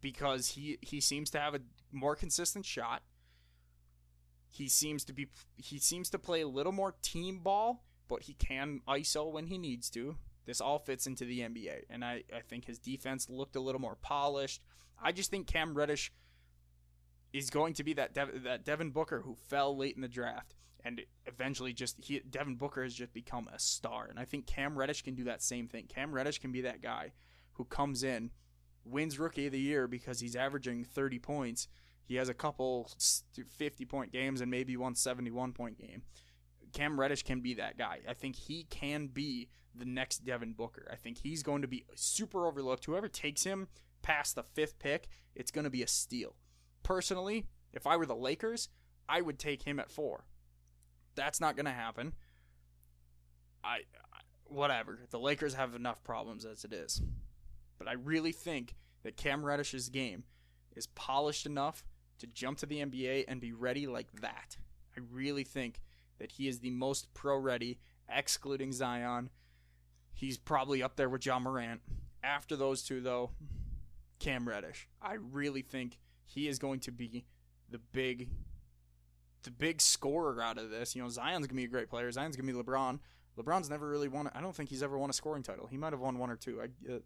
because 0.00 0.48
he 0.48 0.78
he 0.82 1.00
seems 1.00 1.30
to 1.30 1.40
have 1.40 1.54
a 1.54 1.60
more 1.92 2.14
consistent 2.14 2.64
shot. 2.64 3.02
He 4.50 4.68
seems 4.68 5.04
to 5.04 5.12
be 5.12 5.28
he 5.56 5.78
seems 5.78 6.10
to 6.10 6.18
play 6.18 6.40
a 6.40 6.48
little 6.48 6.72
more 6.72 6.94
team 7.02 7.38
ball, 7.38 7.84
but 8.08 8.22
he 8.22 8.34
can 8.34 8.80
ISO 8.88 9.30
when 9.30 9.46
he 9.46 9.58
needs 9.58 9.90
to. 9.90 10.16
This 10.46 10.60
all 10.60 10.78
fits 10.78 11.06
into 11.06 11.26
the 11.26 11.40
NBA, 11.40 11.82
and 11.90 12.02
I, 12.02 12.24
I 12.34 12.40
think 12.40 12.64
his 12.64 12.78
defense 12.78 13.28
looked 13.28 13.54
a 13.54 13.60
little 13.60 13.80
more 13.80 13.96
polished. 13.96 14.62
I 15.02 15.12
just 15.12 15.30
think 15.30 15.46
Cam 15.46 15.74
Reddish 15.74 16.10
is 17.32 17.50
going 17.50 17.74
to 17.74 17.84
be 17.84 17.92
that 17.94 18.14
Dev, 18.14 18.42
that 18.44 18.64
Devin 18.64 18.90
Booker 18.90 19.20
who 19.20 19.34
fell 19.34 19.76
late 19.76 19.94
in 19.94 20.00
the 20.02 20.08
draft. 20.08 20.54
and 20.84 21.02
eventually 21.26 21.72
just 21.72 21.96
he 22.02 22.20
Devin 22.20 22.56
Booker 22.56 22.82
has 22.82 22.94
just 22.94 23.12
become 23.12 23.48
a 23.52 23.58
star. 23.58 24.06
And 24.08 24.18
I 24.18 24.24
think 24.24 24.46
Cam 24.46 24.78
Reddish 24.78 25.02
can 25.02 25.14
do 25.14 25.24
that 25.24 25.42
same 25.42 25.68
thing. 25.68 25.86
Cam 25.86 26.12
Reddish 26.12 26.38
can 26.38 26.52
be 26.52 26.62
that 26.62 26.82
guy 26.82 27.12
who 27.54 27.64
comes 27.64 28.02
in, 28.02 28.30
wins 28.84 29.18
Rookie 29.18 29.46
of 29.46 29.52
the 29.52 29.60
Year 29.60 29.86
because 29.86 30.20
he's 30.20 30.36
averaging 30.36 30.84
30 30.84 31.18
points. 31.18 31.68
He 32.08 32.16
has 32.16 32.30
a 32.30 32.34
couple 32.34 32.90
50 33.58 33.84
point 33.84 34.12
games 34.12 34.40
and 34.40 34.50
maybe 34.50 34.76
one 34.78 34.94
71 34.94 35.52
point 35.52 35.78
game. 35.78 36.02
Cam 36.72 36.98
Reddish 36.98 37.22
can 37.22 37.40
be 37.40 37.54
that 37.54 37.76
guy. 37.76 38.00
I 38.08 38.14
think 38.14 38.34
he 38.34 38.64
can 38.64 39.08
be 39.08 39.50
the 39.74 39.84
next 39.84 40.24
Devin 40.24 40.54
Booker. 40.54 40.88
I 40.90 40.96
think 40.96 41.18
he's 41.18 41.42
going 41.42 41.62
to 41.62 41.68
be 41.68 41.84
super 41.94 42.46
overlooked. 42.46 42.86
Whoever 42.86 43.08
takes 43.08 43.44
him 43.44 43.68
past 44.00 44.34
the 44.34 44.42
fifth 44.42 44.78
pick, 44.78 45.08
it's 45.34 45.50
going 45.50 45.64
to 45.64 45.70
be 45.70 45.82
a 45.82 45.86
steal. 45.86 46.34
Personally, 46.82 47.46
if 47.74 47.86
I 47.86 47.96
were 47.96 48.06
the 48.06 48.16
Lakers, 48.16 48.70
I 49.06 49.20
would 49.20 49.38
take 49.38 49.62
him 49.64 49.78
at 49.78 49.90
four. 49.90 50.24
That's 51.14 51.40
not 51.40 51.56
going 51.56 51.66
to 51.66 51.72
happen. 51.72 52.14
I, 53.62 53.80
whatever. 54.44 55.00
The 55.10 55.18
Lakers 55.18 55.54
have 55.54 55.74
enough 55.74 56.02
problems 56.04 56.46
as 56.46 56.64
it 56.64 56.72
is. 56.72 57.02
But 57.78 57.88
I 57.88 57.92
really 57.92 58.32
think 58.32 58.74
that 59.02 59.16
Cam 59.16 59.44
Reddish's 59.44 59.90
game 59.90 60.24
is 60.74 60.86
polished 60.86 61.46
enough 61.46 61.84
to 62.18 62.26
jump 62.26 62.58
to 62.58 62.66
the 62.66 62.80
NBA 62.80 63.24
and 63.28 63.40
be 63.40 63.52
ready 63.52 63.86
like 63.86 64.12
that. 64.20 64.56
I 64.96 65.00
really 65.12 65.44
think 65.44 65.80
that 66.18 66.32
he 66.32 66.48
is 66.48 66.60
the 66.60 66.70
most 66.70 67.12
pro 67.14 67.36
ready, 67.36 67.78
excluding 68.08 68.72
Zion. 68.72 69.30
He's 70.12 70.36
probably 70.36 70.82
up 70.82 70.96
there 70.96 71.08
with 71.08 71.20
John 71.20 71.44
Morant. 71.44 71.80
After 72.22 72.56
those 72.56 72.82
two, 72.82 73.00
though, 73.00 73.30
Cam 74.18 74.48
Reddish. 74.48 74.88
I 75.00 75.14
really 75.14 75.62
think 75.62 75.98
he 76.24 76.48
is 76.48 76.58
going 76.58 76.80
to 76.80 76.92
be 76.92 77.24
the 77.70 77.78
big 77.78 78.28
the 79.44 79.50
big 79.52 79.80
scorer 79.80 80.42
out 80.42 80.58
of 80.58 80.70
this. 80.70 80.96
You 80.96 81.02
know, 81.02 81.08
Zion's 81.08 81.46
gonna 81.46 81.56
be 81.56 81.64
a 81.64 81.68
great 81.68 81.88
player. 81.88 82.10
Zion's 82.10 82.36
gonna 82.36 82.52
be 82.52 82.58
LeBron. 82.58 82.98
LeBron's 83.38 83.70
never 83.70 83.88
really 83.88 84.08
won. 84.08 84.28
I 84.34 84.40
don't 84.40 84.54
think 84.54 84.68
he's 84.68 84.82
ever 84.82 84.98
won 84.98 85.10
a 85.10 85.12
scoring 85.12 85.44
title. 85.44 85.68
He 85.68 85.76
might 85.76 85.92
have 85.92 86.00
won 86.00 86.18
one 86.18 86.30
or 86.30 86.36
two. 86.36 86.60
I, 86.60 86.92
uh, 86.92 86.98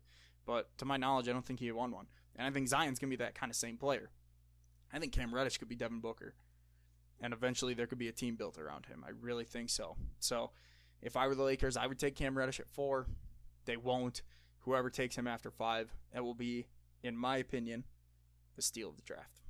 but 0.47 0.77
to 0.79 0.87
my 0.87 0.97
knowledge, 0.97 1.29
I 1.29 1.33
don't 1.33 1.45
think 1.45 1.61
he 1.61 1.71
won 1.71 1.91
one. 1.91 2.07
And 2.35 2.47
I 2.47 2.51
think 2.51 2.69
Zion's 2.69 2.99
gonna 2.99 3.11
be 3.11 3.17
that 3.17 3.35
kind 3.35 3.51
of 3.51 3.57
same 3.57 3.77
player. 3.77 4.11
I 4.93 4.99
think 4.99 5.13
Cam 5.13 5.35
Reddish 5.35 5.59
could 5.59 5.69
be 5.69 5.75
Devin 5.75 6.01
Booker, 6.01 6.35
and 7.21 7.33
eventually 7.33 7.75
there 7.75 7.87
could 7.87 7.99
be 7.99 8.09
a 8.09 8.13
team 8.13 8.37
built 8.37 8.59
around 8.59 8.87
him. 8.87 9.05
I 9.07 9.11
really 9.21 9.45
think 9.45 9.71
so. 9.71 9.97
So, 10.19 10.51
if 11.01 11.17
I 11.17 11.27
were 11.27 11.35
the 11.35 11.43
Lakers, 11.43 11.77
I 11.77 11.87
would 11.87 11.99
take 11.99 12.15
Cam 12.15 12.37
Reddish 12.37 12.61
at 12.61 12.69
four. 12.69 13.07
They 13.65 13.77
won't. 13.77 14.23
Whoever 14.61 14.91
takes 14.91 15.17
him 15.17 15.27
after 15.27 15.51
five, 15.51 15.93
that 16.13 16.23
will 16.23 16.35
be, 16.35 16.67
in 17.03 17.17
my 17.17 17.39
opinion, 17.39 17.85
the 18.55 18.63
steal 18.63 18.91
of 18.91 18.97
the 18.97 19.03
draft. 19.03 19.41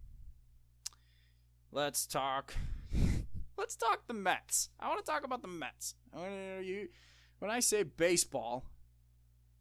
Let's 1.70 2.06
talk. 2.06 2.54
Let's 3.58 3.76
talk 3.76 4.06
the 4.06 4.14
Mets. 4.14 4.70
I 4.80 4.88
want 4.88 5.04
to 5.04 5.10
talk 5.10 5.24
about 5.24 5.42
the 5.42 5.48
Mets. 5.48 5.94
When 6.12 7.50
I 7.50 7.60
say 7.60 7.82
baseball, 7.82 8.64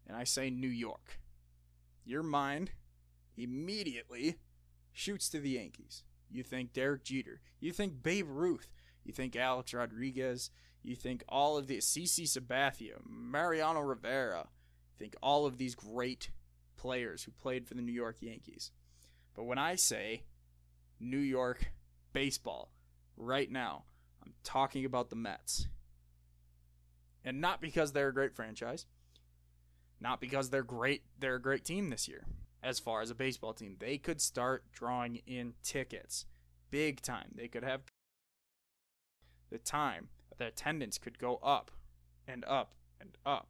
and 0.08 0.16
I 0.16 0.24
say 0.24 0.50
New 0.50 0.68
York, 0.68 1.20
your 2.06 2.24
mind 2.24 2.72
immediately 3.38 4.38
shoots 4.94 5.30
to 5.30 5.40
the 5.40 5.52
Yankees. 5.52 6.04
You 6.30 6.44
think 6.44 6.74
Derek 6.74 7.04
Jeter. 7.04 7.42
You 7.60 7.72
think 7.72 8.02
Babe 8.02 8.28
Ruth. 8.30 8.70
You 9.04 9.14
think 9.14 9.36
Alex 9.36 9.74
Rodriguez. 9.74 10.52
You 10.84 10.96
think 10.96 11.24
all 11.30 11.58
of 11.58 11.68
these 11.68 11.86
CC 11.86 12.24
Sabathia, 12.24 12.96
Mariano 13.08 13.82
Rivera. 13.82 14.48
You 14.48 14.98
think 14.98 15.16
all 15.22 15.46
of 15.46 15.58
these 15.58 15.76
great 15.76 16.32
players 16.78 17.24
who 17.24 17.32
played 17.32 17.68
for 17.68 17.76
the 17.76 17.82
New 17.82 17.92
York 17.92 18.18
Yankees. 18.22 18.72
But 19.36 19.44
when 19.44 19.58
I 19.58 19.76
say 19.76 20.24
New 21.00 21.18
York 21.18 21.72
baseball 22.14 22.72
right 23.18 23.52
now. 23.52 23.84
I'm 24.24 24.34
talking 24.44 24.86
about 24.86 25.10
the 25.10 25.16
Mets. 25.16 25.68
And 27.26 27.42
not 27.42 27.62
because 27.62 27.92
they're 27.92 28.10
a 28.10 28.14
great 28.14 28.36
franchise, 28.36 28.86
not 30.00 30.22
because 30.22 30.50
they're 30.50 30.64
great, 30.64 31.04
they're 31.20 31.36
a 31.36 31.42
great 31.42 31.64
team 31.64 31.90
this 31.90 32.08
year. 32.08 32.26
As 32.64 32.80
far 32.80 33.02
as 33.02 33.10
a 33.10 33.16
baseball 33.16 33.54
team, 33.54 33.78
they 33.80 33.98
could 33.98 34.22
start 34.22 34.66
drawing 34.72 35.22
in 35.26 35.54
tickets 35.64 36.26
big 36.70 37.02
time. 37.02 37.32
They 37.36 37.48
could 37.48 37.64
have 37.64 37.82
the 39.52 39.58
time, 39.58 40.10
the 40.38 40.48
attendance 40.48 40.98
could 40.98 41.20
go 41.20 41.36
up 41.44 41.72
and 42.28 42.46
up 42.46 42.74
and 43.00 43.18
up 43.26 43.50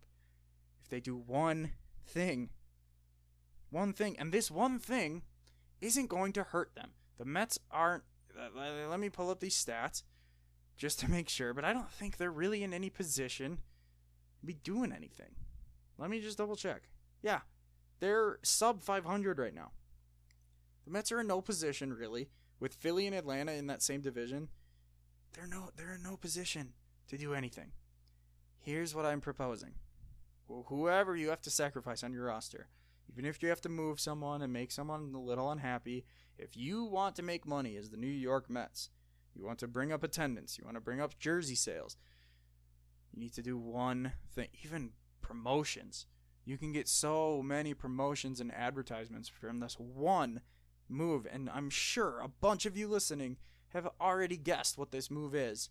if 0.82 0.90
they 0.90 1.00
do 1.00 1.16
one 1.16 1.72
thing. 2.06 2.50
One 3.70 3.94
thing, 3.94 4.18
and 4.20 4.34
this 4.34 4.52
one 4.52 4.80
thing 4.80 5.22
isn't 5.80 6.10
going 6.10 6.34
to 6.34 6.44
hurt 6.44 6.76
them. 6.76 6.92
The 7.18 7.26
Mets 7.26 7.60
aren't 7.70 8.04
uh, 8.38 8.88
let 8.90 9.00
me 9.00 9.10
pull 9.10 9.30
up 9.30 9.40
these 9.40 9.56
stats 9.56 10.04
just 10.78 11.00
to 11.00 11.12
make 11.12 11.30
sure, 11.30 11.54
but 11.54 11.64
I 11.66 11.74
don't 11.74 11.92
think 11.92 12.18
they're 12.18 12.32
really 12.32 12.64
in 12.64 12.74
any 12.74 12.90
position 12.90 13.60
to 14.40 14.46
be 14.46 14.54
doing 14.54 14.92
anything. 14.92 15.36
Let 15.98 16.10
me 16.10 16.20
just 16.20 16.38
double 16.38 16.56
check. 16.56 16.90
Yeah, 17.22 17.42
they're 18.02 18.40
sub 18.44 18.82
500 18.82 19.40
right 19.40 19.56
now. 19.56 19.72
The 20.84 20.92
Mets 20.92 21.12
are 21.12 21.22
in 21.22 21.28
no 21.28 21.40
position 21.40 21.94
really 21.94 22.28
with 22.60 22.74
Philly 22.74 23.08
and 23.08 23.16
Atlanta 23.16 23.54
in 23.54 23.68
that 23.68 23.82
same 23.82 24.02
division. 24.02 24.50
They're 25.34 25.48
no 25.48 25.70
they're 25.78 25.94
in 25.94 26.04
no 26.04 26.18
position 26.18 26.74
to 27.08 27.18
do 27.18 27.34
anything. 27.34 27.72
Here's 28.60 28.94
what 28.94 29.06
I'm 29.06 29.22
proposing. 29.22 29.76
Whoever 30.68 31.16
you 31.16 31.30
have 31.30 31.42
to 31.44 31.50
sacrifice 31.50 32.04
on 32.04 32.12
your 32.12 32.26
roster, 32.26 32.68
even 33.10 33.24
if 33.24 33.42
you 33.42 33.48
have 33.48 33.62
to 33.62 33.70
move 33.70 34.02
someone 34.02 34.42
and 34.42 34.52
make 34.52 34.72
someone 34.72 35.14
a 35.16 35.20
little 35.20 35.50
unhappy, 35.50 36.04
if 36.38 36.58
you 36.58 36.84
want 36.84 37.16
to 37.16 37.24
make 37.24 37.48
money 37.48 37.78
as 37.78 37.90
the 37.90 37.98
New 37.98 38.08
York 38.08 38.50
Mets, 38.50 38.90
you 39.34 39.46
want 39.46 39.60
to 39.60 39.68
bring 39.68 39.94
up 39.94 40.04
attendance, 40.04 40.58
you 40.58 40.66
want 40.66 40.76
to 40.76 40.82
bring 40.82 41.00
up 41.00 41.18
jersey 41.20 41.56
sales, 41.56 41.96
you 43.14 43.20
need 43.22 43.34
to 43.34 43.42
do 43.42 43.58
one 43.58 44.12
thing, 44.36 44.50
even 44.62 44.92
promotions. 45.22 46.06
You 46.46 46.58
can 46.58 46.72
get 46.72 46.88
so 46.88 47.42
many 47.44 47.74
promotions 47.74 48.40
and 48.40 48.54
advertisements 48.54 49.30
from 49.30 49.60
this 49.60 49.76
one 49.80 50.42
move, 50.90 51.28
and 51.32 51.50
I'm 51.50 51.70
sure 51.70 52.20
a 52.20 52.28
bunch 52.28 52.66
of 52.66 52.76
you 52.76 52.88
listening 52.88 53.38
have 53.70 53.88
already 54.00 54.38
guessed 54.38 54.78
what 54.78 54.92
this 54.92 55.10
move 55.10 55.36
is. 55.36 55.70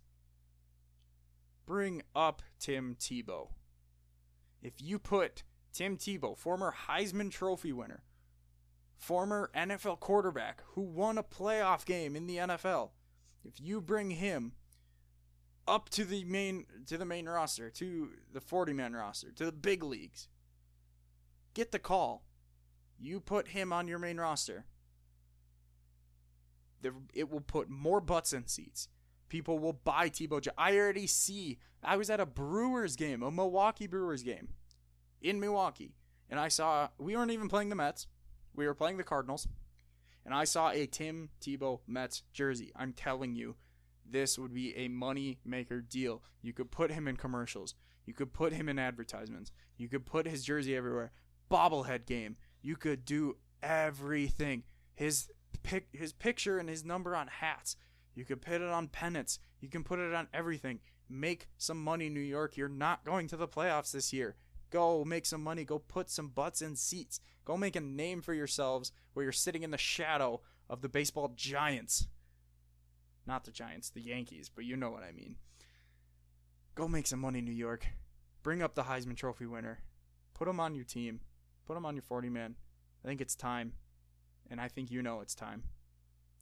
Bring 1.66 2.02
up 2.14 2.42
Tim 2.58 2.96
Tebow. 2.98 3.48
If 4.62 4.74
you 4.80 4.98
put 4.98 5.42
Tim 5.72 5.96
Tebow, 5.96 6.36
former 6.36 6.74
Heisman 6.88 7.30
Trophy 7.30 7.72
winner, 7.72 8.02
former 8.96 9.50
NFL 9.54 10.00
quarterback 10.00 10.62
who 10.74 10.82
won 10.82 11.18
a 11.18 11.22
playoff 11.22 11.84
game 11.84 12.16
in 12.16 12.26
the 12.26 12.36
NFL, 12.36 12.90
if 13.44 13.60
you 13.60 13.80
bring 13.80 14.10
him 14.10 14.52
up 15.66 15.88
to 15.90 16.04
the 16.04 16.24
main 16.24 16.66
to 16.86 16.98
the 16.98 17.04
main 17.04 17.28
roster, 17.28 17.70
to 17.70 18.10
the 18.32 18.40
40 18.40 18.72
man 18.72 18.94
roster, 18.94 19.30
to 19.32 19.44
the 19.44 19.52
big 19.52 19.82
leagues, 19.82 20.28
get 21.54 21.72
the 21.72 21.78
call. 21.78 22.24
You 22.98 23.20
put 23.20 23.48
him 23.48 23.72
on 23.72 23.88
your 23.88 23.98
main 23.98 24.18
roster. 24.18 24.66
It 27.14 27.30
will 27.30 27.40
put 27.40 27.68
more 27.68 28.00
butts 28.00 28.32
in 28.32 28.46
seats. 28.46 28.88
People 29.28 29.58
will 29.58 29.72
buy 29.72 30.08
Tebow. 30.08 30.46
I 30.58 30.76
already 30.76 31.06
see. 31.06 31.58
I 31.84 31.96
was 31.96 32.10
at 32.10 32.20
a 32.20 32.26
Brewers 32.26 32.96
game, 32.96 33.22
a 33.22 33.30
Milwaukee 33.30 33.86
Brewers 33.86 34.22
game 34.22 34.48
in 35.22 35.40
Milwaukee, 35.40 35.94
and 36.28 36.40
I 36.40 36.48
saw 36.48 36.88
we 36.98 37.16
weren't 37.16 37.30
even 37.30 37.48
playing 37.48 37.68
the 37.68 37.76
Mets. 37.76 38.06
We 38.54 38.66
were 38.66 38.74
playing 38.74 38.96
the 38.96 39.04
Cardinals, 39.04 39.46
and 40.24 40.34
I 40.34 40.44
saw 40.44 40.70
a 40.70 40.86
Tim 40.86 41.30
Tebow 41.40 41.80
Mets 41.86 42.22
jersey. 42.32 42.72
I'm 42.74 42.92
telling 42.92 43.36
you, 43.36 43.56
this 44.04 44.38
would 44.38 44.52
be 44.52 44.76
a 44.76 44.88
money 44.88 45.38
maker 45.44 45.80
deal. 45.80 46.22
You 46.42 46.52
could 46.52 46.70
put 46.70 46.90
him 46.90 47.06
in 47.06 47.16
commercials. 47.16 47.74
You 48.06 48.14
could 48.14 48.32
put 48.32 48.52
him 48.52 48.68
in 48.68 48.78
advertisements. 48.78 49.52
You 49.76 49.88
could 49.88 50.06
put 50.06 50.26
his 50.26 50.44
jersey 50.44 50.74
everywhere. 50.74 51.12
Bobblehead 51.50 52.06
game. 52.06 52.36
You 52.62 52.76
could 52.76 53.04
do 53.04 53.36
everything. 53.62 54.64
His 54.94 55.28
pic, 55.62 55.88
his 55.92 56.12
picture 56.12 56.58
and 56.58 56.68
his 56.68 56.84
number 56.84 57.16
on 57.16 57.28
hats. 57.28 57.76
You 58.14 58.24
could 58.24 58.42
put 58.42 58.60
it 58.60 58.62
on 58.62 58.88
pennants. 58.88 59.38
You 59.60 59.68
can 59.68 59.84
put 59.84 59.98
it 59.98 60.14
on 60.14 60.28
everything. 60.32 60.80
Make 61.08 61.48
some 61.58 61.82
money, 61.82 62.08
New 62.08 62.20
York. 62.20 62.56
You're 62.56 62.68
not 62.68 63.04
going 63.04 63.28
to 63.28 63.36
the 63.36 63.48
playoffs 63.48 63.92
this 63.92 64.12
year. 64.12 64.36
Go 64.70 65.04
make 65.04 65.26
some 65.26 65.42
money. 65.42 65.64
Go 65.64 65.78
put 65.78 66.10
some 66.10 66.28
butts 66.28 66.62
in 66.62 66.76
seats. 66.76 67.20
Go 67.44 67.56
make 67.56 67.76
a 67.76 67.80
name 67.80 68.22
for 68.22 68.34
yourselves 68.34 68.92
where 69.12 69.24
you're 69.24 69.32
sitting 69.32 69.62
in 69.62 69.70
the 69.70 69.78
shadow 69.78 70.40
of 70.68 70.82
the 70.82 70.88
baseball 70.88 71.32
giants. 71.34 72.06
Not 73.26 73.44
the 73.44 73.50
Giants, 73.50 73.90
the 73.90 74.00
Yankees, 74.00 74.50
but 74.54 74.64
you 74.64 74.76
know 74.76 74.90
what 74.90 75.02
I 75.02 75.12
mean. 75.12 75.36
Go 76.74 76.88
make 76.88 77.06
some 77.06 77.20
money, 77.20 77.40
New 77.40 77.52
York. 77.52 77.86
Bring 78.42 78.62
up 78.62 78.74
the 78.74 78.84
Heisman 78.84 79.16
Trophy 79.16 79.46
winner. 79.46 79.80
Put 80.34 80.48
him 80.48 80.60
on 80.60 80.74
your 80.74 80.84
team. 80.84 81.20
Put 81.70 81.76
him 81.76 81.86
on 81.86 81.94
your 81.94 82.02
40 82.02 82.30
man. 82.30 82.56
I 83.04 83.06
think 83.06 83.20
it's 83.20 83.36
time. 83.36 83.74
And 84.50 84.60
I 84.60 84.66
think 84.66 84.90
you 84.90 85.02
know 85.02 85.20
it's 85.20 85.36
time. 85.36 85.62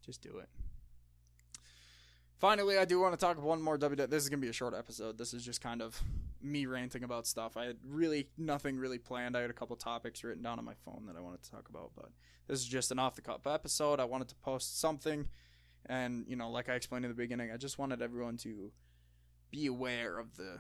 Just 0.03 0.23
do 0.23 0.39
it. 0.39 0.49
Finally, 2.39 2.79
I 2.79 2.87
do 2.87 2.99
want 2.99 3.13
to 3.13 3.19
talk 3.21 3.39
one 3.43 3.61
more 3.61 3.77
WWE. 3.77 4.09
This 4.09 4.23
is 4.23 4.31
going 4.31 4.41
to 4.41 4.47
be 4.47 4.49
a 4.49 4.55
short 4.55 4.73
episode. 4.73 5.19
This 5.19 5.35
is 5.35 5.45
just 5.45 5.61
kind 5.61 5.83
of 5.83 6.03
me 6.41 6.65
ranting 6.65 7.05
about 7.05 7.27
stuff. 7.27 7.59
I 7.59 7.67
had 7.67 7.77
really 7.87 8.31
nothing 8.39 8.79
really 8.79 8.97
planned. 8.97 9.37
I 9.37 9.43
had 9.43 9.51
a 9.51 9.53
couple 9.53 9.77
topics 9.77 10.25
written 10.25 10.43
down 10.43 10.59
on 10.59 10.65
my 10.65 10.73
phone 10.83 11.05
that 11.09 11.17
I 11.19 11.21
wanted 11.21 11.43
to 11.43 11.51
talk 11.51 11.69
about, 11.69 11.91
but 11.95 12.09
this 12.47 12.61
is 12.61 12.67
just 12.67 12.91
an 12.91 12.99
off 12.99 13.15
the 13.15 13.21
cuff 13.21 13.47
episode. 13.47 14.01
I 14.01 14.05
wanted 14.05 14.29
to 14.29 14.35
post 14.37 14.81
something, 14.81 15.29
and 15.85 16.25
you 16.27 16.37
know, 16.37 16.51
like 16.51 16.71
I 16.71 16.73
explained 16.73 17.05
in 17.05 17.11
the 17.11 17.15
beginning, 17.15 17.51
I 17.53 17.59
just 17.59 17.79
wanted 17.79 18.01
everyone 18.01 18.39
to 18.39 18.73
be 19.51 19.67
aware 19.67 20.19
of 20.19 20.39
the 20.39 20.57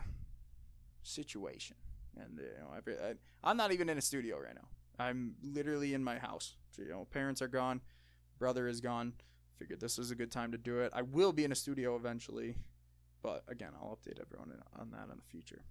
situation. 1.02 1.76
And 2.16 2.38
you 2.38 2.44
know, 2.60 2.74
every, 2.76 2.94
I, 2.94 3.14
I'm 3.44 3.56
not 3.56 3.72
even 3.72 3.88
in 3.88 3.98
a 3.98 4.02
studio 4.02 4.38
right 4.38 4.54
now. 4.54 4.68
I'm 4.98 5.34
literally 5.42 5.94
in 5.94 6.02
my 6.02 6.18
house. 6.18 6.56
You 6.76 6.88
know, 6.88 7.06
parents 7.10 7.42
are 7.42 7.48
gone, 7.48 7.80
brother 8.38 8.68
is 8.68 8.80
gone. 8.80 9.14
Figured 9.58 9.80
this 9.80 9.98
was 9.98 10.12
a 10.12 10.14
good 10.14 10.30
time 10.30 10.52
to 10.52 10.58
do 10.58 10.78
it. 10.78 10.92
I 10.94 11.02
will 11.02 11.32
be 11.32 11.44
in 11.44 11.50
a 11.50 11.56
studio 11.56 11.96
eventually, 11.96 12.54
but 13.22 13.42
again, 13.48 13.70
I'll 13.74 13.98
update 13.98 14.20
everyone 14.20 14.52
on 14.78 14.90
that 14.92 15.10
in 15.10 15.16
the 15.16 15.24
future. 15.28 15.62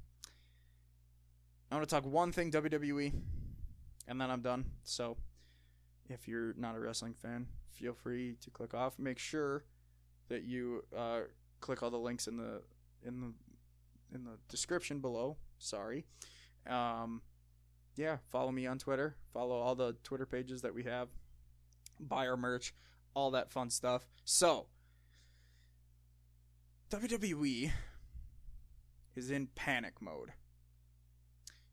I 1.71 1.75
want 1.75 1.87
to 1.87 1.95
talk 1.95 2.05
one 2.05 2.31
thing 2.31 2.51
WWE, 2.51 3.13
and 4.07 4.19
then 4.21 4.29
I'm 4.29 4.41
done. 4.41 4.65
So, 4.83 5.17
if 6.09 6.27
you're 6.27 6.53
not 6.57 6.75
a 6.75 6.79
wrestling 6.79 7.13
fan, 7.13 7.47
feel 7.71 7.93
free 7.93 8.35
to 8.41 8.49
click 8.49 8.73
off. 8.73 8.99
Make 8.99 9.19
sure 9.19 9.63
that 10.29 10.43
you 10.43 10.83
uh, 10.95 11.21
click 11.59 11.83
all 11.83 11.89
the 11.89 11.97
links 11.97 12.27
in 12.27 12.37
the 12.37 12.61
in 13.05 13.21
the 13.21 13.33
in 14.15 14.23
the 14.23 14.37
description 14.49 14.99
below. 14.99 15.37
Sorry. 15.59 16.05
Um, 16.67 17.21
yeah, 17.95 18.17
follow 18.31 18.51
me 18.51 18.67
on 18.67 18.77
Twitter. 18.77 19.15
Follow 19.33 19.55
all 19.55 19.75
the 19.75 19.95
Twitter 20.03 20.25
pages 20.25 20.61
that 20.61 20.73
we 20.73 20.83
have. 20.83 21.09
Buy 21.99 22.27
our 22.27 22.37
merch, 22.37 22.73
all 23.13 23.31
that 23.31 23.51
fun 23.51 23.69
stuff. 23.69 24.05
So, 24.23 24.67
WWE 26.91 27.71
is 29.15 29.31
in 29.31 29.47
panic 29.55 30.01
mode. 30.01 30.31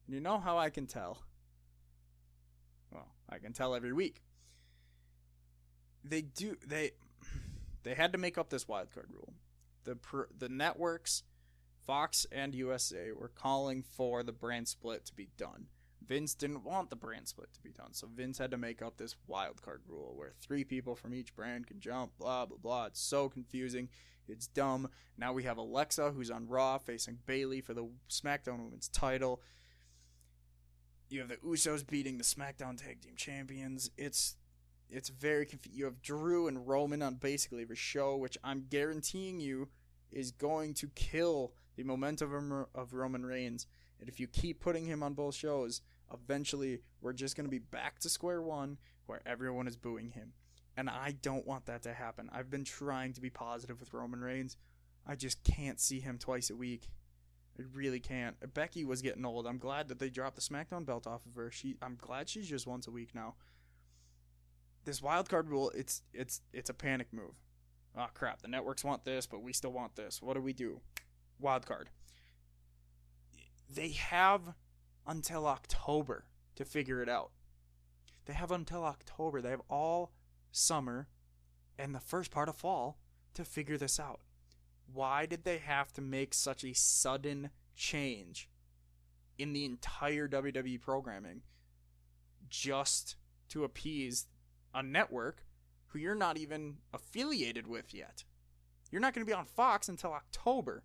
And 0.07 0.15
you 0.15 0.21
know 0.21 0.39
how 0.39 0.59
I 0.59 0.71
can 0.71 0.87
tell? 0.87 1.19
Well, 2.91 3.09
I 3.29 3.39
can 3.39 3.53
tell 3.53 3.75
every 3.75 3.93
week. 3.93 4.23
They 6.03 6.23
do 6.23 6.57
they 6.67 6.93
they 7.83 7.95
had 7.95 8.13
to 8.13 8.19
make 8.19 8.37
up 8.37 8.51
this 8.51 8.65
wildcard 8.65 9.11
rule. 9.11 9.35
The 9.85 9.99
the 10.37 10.49
networks 10.49 11.23
Fox 11.87 12.27
and 12.33 12.55
USA 12.55 13.13
were 13.13 13.29
calling 13.29 13.83
for 13.83 14.23
the 14.23 14.33
brand 14.33 14.69
split 14.69 15.05
to 15.07 15.15
be 15.15 15.29
done. 15.37 15.67
Vince 16.07 16.35
didn't 16.35 16.65
want 16.65 16.91
the 16.91 16.97
brand 16.97 17.29
split 17.29 17.53
to 17.55 17.63
be 17.63 17.71
done, 17.71 17.93
so 17.93 18.07
Vince 18.07 18.39
had 18.39 18.51
to 18.51 18.59
make 18.59 18.83
up 18.83 18.97
this 18.97 19.17
wild 19.27 19.63
card 19.63 19.83
rule 19.89 20.13
where 20.15 20.35
three 20.41 20.65
people 20.65 20.95
from 20.95 21.15
each 21.15 21.35
brand 21.35 21.67
can 21.67 21.81
jump, 21.81 22.13
blah, 22.19 22.45
blah, 22.45 22.59
blah. 22.59 22.87
It's 22.87 23.01
so 23.01 23.29
confusing. 23.29 23.89
It's 24.29 24.47
dumb. 24.47 24.89
Now 25.17 25.33
we 25.33 25.45
have 25.45 25.59
Alexa, 25.59 26.11
who's 26.11 26.31
on 26.31 26.49
Raw, 26.49 26.79
facing 26.79 27.19
Bayley 27.27 27.61
for 27.61 27.75
the 27.75 27.89
SmackDown 28.09 28.65
Women's 28.65 28.89
title. 28.89 29.41
You 31.09 31.21
have 31.21 31.29
the 31.29 31.37
Usos 31.37 31.87
beating 31.87 32.19
the 32.19 32.25
SmackDown 32.25 32.77
Tag 32.77 33.03
Team 33.03 33.15
Champions. 33.17 33.91
It's 33.97 34.37
it's 34.91 35.09
very 35.09 35.47
confusing. 35.47 35.79
You 35.79 35.85
have 35.87 36.03
Drew 36.03 36.47
and 36.47 36.67
Roman 36.67 37.03
on 37.03 37.15
basically 37.15 37.63
every 37.63 37.77
show, 37.77 38.17
which 38.17 38.39
I'm 38.45 38.67
guaranteeing 38.69 39.41
you 39.41 39.69
is 40.11 40.31
going 40.31 40.75
to 40.75 40.89
kill 40.95 41.53
the 41.77 41.85
momentum 41.85 42.67
of 42.75 42.93
Roman 42.93 43.25
Reigns. 43.25 43.67
And 44.01 44.09
if 44.09 44.19
you 44.21 44.27
keep 44.27 44.61
putting 44.61 44.87
him 44.87 45.03
on 45.03 45.15
both 45.15 45.35
shows, 45.35 45.81
eventually 46.13 46.81
we're 47.01 47.13
just 47.13 47.37
going 47.37 47.47
to 47.47 47.51
be 47.51 47.59
back 47.59 47.99
to 48.01 48.09
square 48.09 48.43
one 48.43 48.79
where 49.07 49.21
everyone 49.27 49.69
is 49.69 49.77
booing 49.77 50.11
him. 50.11 50.33
And 50.77 50.91
I 50.91 51.15
don't 51.23 51.47
want 51.47 51.67
that 51.67 51.83
to 51.83 51.93
happen. 51.93 52.29
I've 52.33 52.51
been 52.51 52.65
trying 52.65 53.13
to 53.13 53.21
be 53.21 53.31
positive 53.31 53.79
with 53.79 53.93
Roman 53.93 54.21
Reigns. 54.21 54.57
I 55.07 55.15
just 55.15 55.45
can't 55.45 55.79
see 55.79 56.01
him 56.01 56.19
twice 56.19 56.51
a 56.51 56.57
week. 56.57 56.89
I 57.59 57.63
really 57.73 58.01
can't. 58.01 58.37
Becky 58.55 58.85
was 58.85 59.03
getting 59.03 59.25
old. 59.25 59.47
I'm 59.47 59.59
glad 59.59 59.89
that 59.89 59.99
they 59.99 60.11
dropped 60.11 60.37
the 60.37 60.43
SmackDown 60.43 60.85
belt 60.85 61.07
off 61.07 61.25
of 61.27 61.37
her. 61.37 61.51
She 61.51 61.77
I'm 61.81 61.97
glad 62.01 62.29
she's 62.29 62.49
just 62.49 62.67
once 62.67 62.89
a 62.89 62.91
week 62.91 63.15
now. 63.15 63.35
This 64.85 65.01
wild 65.01 65.29
card 65.29 65.49
rule, 65.49 65.71
it's 65.75 66.03
it's 66.13 66.41
it's 66.53 66.71
a 66.71 66.75
panic 66.75 67.13
move. 67.13 67.35
Oh 67.97 68.09
crap, 68.13 68.43
the 68.43 68.49
networks 68.49 68.83
want 68.83 69.05
this, 69.05 69.27
but 69.27 69.43
we 69.43 69.53
still 69.53 69.71
want 69.71 69.95
this. 69.95 70.21
What 70.21 70.35
do 70.35 70.41
we 70.41 70.53
do? 70.53 70.81
Wild 71.45 71.67
card. 71.67 71.91
They 73.69 73.91
have 73.91 74.55
until 75.07 75.47
October 75.47 76.25
to 76.57 76.65
figure 76.65 77.03
it 77.03 77.09
out. 77.11 77.33
They 78.25 78.33
have 78.33 78.51
until 78.51 78.83
October. 78.83 79.43
They 79.43 79.51
have 79.51 79.61
all 79.69 80.13
summer 80.53 81.07
and 81.79 81.95
the 81.95 82.01
first 82.01 82.31
part 82.31 82.49
of 82.49 82.57
fall 82.57 82.97
to 83.35 83.45
figure 83.45 83.77
this 83.77 84.01
out. 84.01 84.21
Why 84.91 85.27
did 85.27 85.45
they 85.45 85.59
have 85.59 85.93
to 85.93 86.01
make 86.01 86.33
such 86.33 86.65
a 86.65 86.73
sudden 86.73 87.51
change 87.77 88.49
in 89.37 89.53
the 89.53 89.67
entire 89.67 90.27
WWE 90.27 90.81
programming 90.81 91.43
just 92.49 93.17
to 93.51 93.65
appease 93.65 94.29
a 94.73 94.83
network 94.83 95.45
who 95.89 95.99
you're 95.99 96.15
not 96.15 96.39
even 96.39 96.79
affiliated 96.95 97.67
with 97.67 97.93
yet? 97.93 98.25
You're 98.91 99.03
not 99.03 99.13
going 99.13 99.27
to 99.27 99.31
be 99.31 99.37
on 99.37 99.45
Fox 99.45 99.91
until 99.91 100.15
October. 100.15 100.85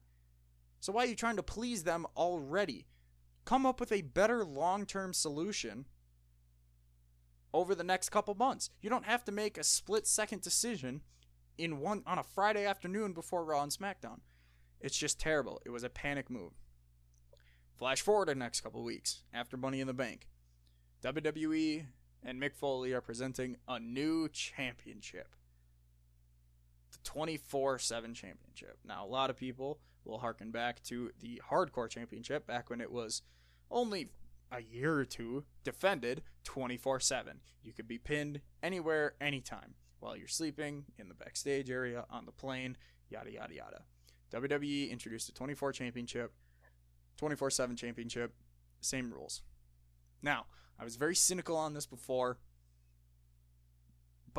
So 0.80 0.94
why 0.94 1.04
are 1.04 1.08
you 1.08 1.16
trying 1.16 1.36
to 1.38 1.44
please 1.44 1.84
them 1.84 2.06
already? 2.16 2.88
come 3.50 3.66
up 3.66 3.80
with 3.80 3.92
a 3.92 4.04
better 4.04 4.46
long 4.46 4.86
term 4.86 5.12
solution 5.12 5.86
over 7.52 7.74
the 7.74 7.84
next 7.84 8.10
couple 8.10 8.36
months. 8.36 8.70
You 8.80 8.92
don't 8.92 9.06
have 9.06 9.26
to 9.26 9.32
make 9.32 9.58
a 9.58 9.64
split 9.64 10.06
second 10.06 10.44
decision 10.44 11.02
in 11.58 11.80
one 11.80 12.04
on 12.06 12.20
a 12.20 12.24
Friday 12.24 12.68
afternoon 12.68 13.14
before 13.14 13.44
Raw 13.44 13.64
and 13.64 13.72
SmackDown. 13.72 14.20
It's 14.80 14.96
just 14.96 15.20
terrible. 15.20 15.60
It 15.66 15.72
was 15.72 15.84
a 15.84 15.90
panic 15.90 16.30
move. 16.30 16.54
Flash 17.76 18.02
forward 18.02 18.28
the 18.28 18.36
next 18.36 18.62
couple 18.62 18.84
weeks 18.84 19.24
after 19.34 19.58
Money 19.58 19.82
in 19.82 19.88
the 19.88 19.94
Bank. 19.96 20.28
WWE 21.04 21.86
and 22.24 22.40
Mick 22.40 22.54
Foley 22.54 22.94
are 22.94 23.02
presenting 23.02 23.58
a 23.68 23.80
new 23.80 24.30
championship. 24.30 25.34
The 26.92 27.00
24 27.04 27.80
7 27.80 28.14
championship. 28.14 28.78
Now, 28.86 29.04
a 29.04 29.08
lot 29.08 29.32
of 29.32 29.38
people 29.38 29.80
will 30.06 30.20
harken 30.20 30.52
back 30.52 30.82
to 30.84 31.12
the 31.20 31.42
Hardcore 31.50 31.90
Championship 31.90 32.48
back 32.48 32.70
when 32.70 32.82
it 32.82 32.92
was 32.92 33.22
only 33.72 34.10
a 34.52 34.62
year 34.62 34.96
or 34.96 35.06
two 35.06 35.44
defended 35.64 36.24
24 36.44 37.00
7. 37.00 37.40
You 37.64 37.74
could 37.74 37.88
be 37.88 37.98
pinned 37.98 38.42
anywhere, 38.64 39.14
anytime, 39.22 39.76
while 40.00 40.18
you're 40.18 40.28
sleeping, 40.28 40.86
in 40.98 41.08
the 41.08 41.14
backstage 41.14 41.70
area, 41.70 42.06
on 42.10 42.26
the 42.26 42.32
plane, 42.32 42.78
yada, 43.10 43.32
yada, 43.32 43.54
yada. 43.54 43.82
WWE 44.32 44.90
introduced 44.90 45.30
a 45.30 45.34
24 45.34 45.72
championship, 45.74 46.34
24 47.18 47.50
7 47.52 47.76
championship, 47.76 48.34
same 48.82 49.12
rules. 49.12 49.42
Now, 50.22 50.46
I 50.80 50.84
was 50.84 50.96
very 50.96 51.16
cynical 51.16 51.58
on 51.58 51.74
this 51.74 51.86
before, 51.86 52.38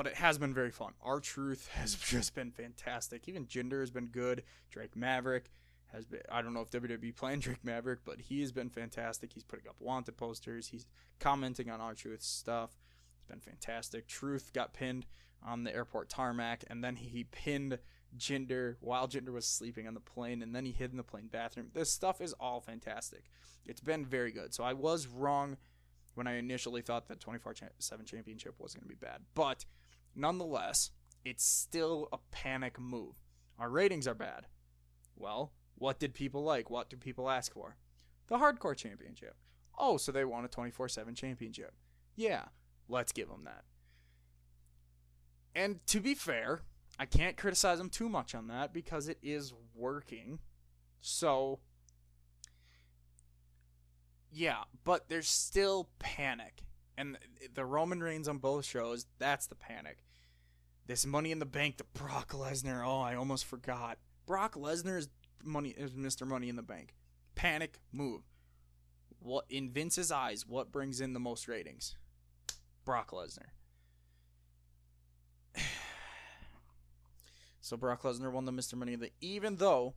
but 0.00 0.06
it 0.06 0.16
has 0.16 0.38
been 0.38 0.54
very 0.54 0.70
fun. 0.70 0.94
R-Truth 1.02 1.68
has 1.74 1.94
just 1.94 2.34
been 2.34 2.50
fantastic. 2.50 3.28
Even 3.28 3.44
Jinder 3.44 3.80
has 3.80 3.90
been 3.90 4.06
good. 4.06 4.44
Drake 4.70 4.96
Maverick 4.96 5.50
has 5.92 6.06
been 6.06 6.22
I 6.32 6.40
don't 6.40 6.54
know 6.54 6.62
if 6.62 6.70
WWE 6.70 7.14
planned 7.14 7.42
Drake 7.42 7.62
Maverick, 7.62 7.98
but 8.06 8.18
he 8.18 8.40
has 8.40 8.50
been 8.50 8.70
fantastic. 8.70 9.34
He's 9.34 9.44
putting 9.44 9.68
up 9.68 9.76
wanted 9.78 10.16
posters. 10.16 10.68
He's 10.68 10.86
commenting 11.18 11.68
on 11.68 11.82
R-Truth 11.82 12.22
stuff. 12.22 12.78
It's 13.18 13.26
been 13.28 13.40
fantastic. 13.40 14.08
Truth 14.08 14.54
got 14.54 14.72
pinned 14.72 15.04
on 15.46 15.64
the 15.64 15.74
airport 15.76 16.08
tarmac, 16.08 16.64
and 16.70 16.82
then 16.82 16.96
he 16.96 17.24
pinned 17.24 17.78
Jinder 18.16 18.76
while 18.80 19.06
Jinder 19.06 19.34
was 19.34 19.44
sleeping 19.44 19.86
on 19.86 19.92
the 19.92 20.00
plane, 20.00 20.40
and 20.40 20.56
then 20.56 20.64
he 20.64 20.72
hid 20.72 20.92
in 20.92 20.96
the 20.96 21.02
plane 21.02 21.28
bathroom. 21.30 21.68
This 21.74 21.90
stuff 21.90 22.22
is 22.22 22.32
all 22.40 22.62
fantastic. 22.62 23.24
It's 23.66 23.82
been 23.82 24.06
very 24.06 24.32
good. 24.32 24.54
So 24.54 24.64
I 24.64 24.72
was 24.72 25.06
wrong 25.06 25.58
when 26.14 26.26
I 26.26 26.36
initially 26.36 26.80
thought 26.80 27.08
that 27.08 27.20
24 27.20 27.54
7 27.78 28.06
championship 28.06 28.54
was 28.58 28.72
going 28.72 28.84
to 28.84 28.88
be 28.88 28.94
bad. 28.94 29.20
But 29.34 29.66
nonetheless, 30.14 30.90
it's 31.24 31.44
still 31.44 32.08
a 32.12 32.18
panic 32.30 32.78
move. 32.78 33.14
Our 33.58 33.70
ratings 33.70 34.08
are 34.08 34.14
bad. 34.14 34.46
Well, 35.16 35.52
what 35.74 35.98
did 35.98 36.14
people 36.14 36.42
like? 36.42 36.70
What 36.70 36.88
do 36.90 36.96
people 36.96 37.28
ask 37.30 37.52
for? 37.52 37.76
The 38.28 38.38
Hardcore 38.38 38.76
Championship. 38.76 39.36
Oh, 39.78 39.96
so 39.96 40.12
they 40.12 40.24
want 40.24 40.44
a 40.44 40.48
24 40.48 40.88
7 40.88 41.14
championship. 41.14 41.74
Yeah, 42.16 42.44
let's 42.88 43.12
give 43.12 43.28
them 43.28 43.44
that. 43.44 43.64
And 45.54 45.84
to 45.86 46.00
be 46.00 46.14
fair, 46.14 46.62
I 46.98 47.06
can't 47.06 47.36
criticize 47.36 47.78
them 47.78 47.90
too 47.90 48.08
much 48.08 48.34
on 48.34 48.48
that 48.48 48.72
because 48.72 49.08
it 49.08 49.18
is 49.22 49.52
working. 49.74 50.38
So, 51.00 51.60
yeah, 54.30 54.64
but 54.84 55.08
there's 55.08 55.28
still 55.28 55.88
panic. 55.98 56.62
And 56.96 57.18
the 57.54 57.64
Roman 57.64 58.02
Reigns 58.02 58.28
on 58.28 58.38
both 58.38 58.64
shows, 58.64 59.06
that's 59.18 59.46
the 59.46 59.54
panic. 59.54 59.98
This 60.86 61.06
money 61.06 61.30
in 61.30 61.38
the 61.38 61.46
bank, 61.46 61.76
the 61.76 61.84
Brock 61.94 62.32
Lesnar, 62.32 62.86
oh, 62.86 63.00
I 63.00 63.14
almost 63.14 63.44
forgot. 63.44 63.98
Brock 64.26 64.54
Lesnar 64.54 64.98
is 64.98 65.08
money 65.44 65.70
is 65.70 65.92
Mr. 65.92 66.26
Money 66.26 66.48
in 66.48 66.56
the 66.56 66.62
Bank. 66.62 66.94
Panic 67.34 67.80
move. 67.92 68.22
What 69.18 69.44
in 69.48 69.70
Vince's 69.70 70.10
eyes, 70.10 70.46
what 70.46 70.72
brings 70.72 71.00
in 71.00 71.12
the 71.12 71.20
most 71.20 71.46
ratings? 71.48 71.96
Brock 72.84 73.10
Lesnar. 73.12 73.50
so 77.60 77.76
Brock 77.76 78.02
Lesnar 78.02 78.32
won 78.32 78.44
the 78.44 78.52
Mr. 78.52 78.74
Money 78.74 78.94
in 78.94 79.00
the 79.00 79.12
even 79.20 79.56
though 79.56 79.94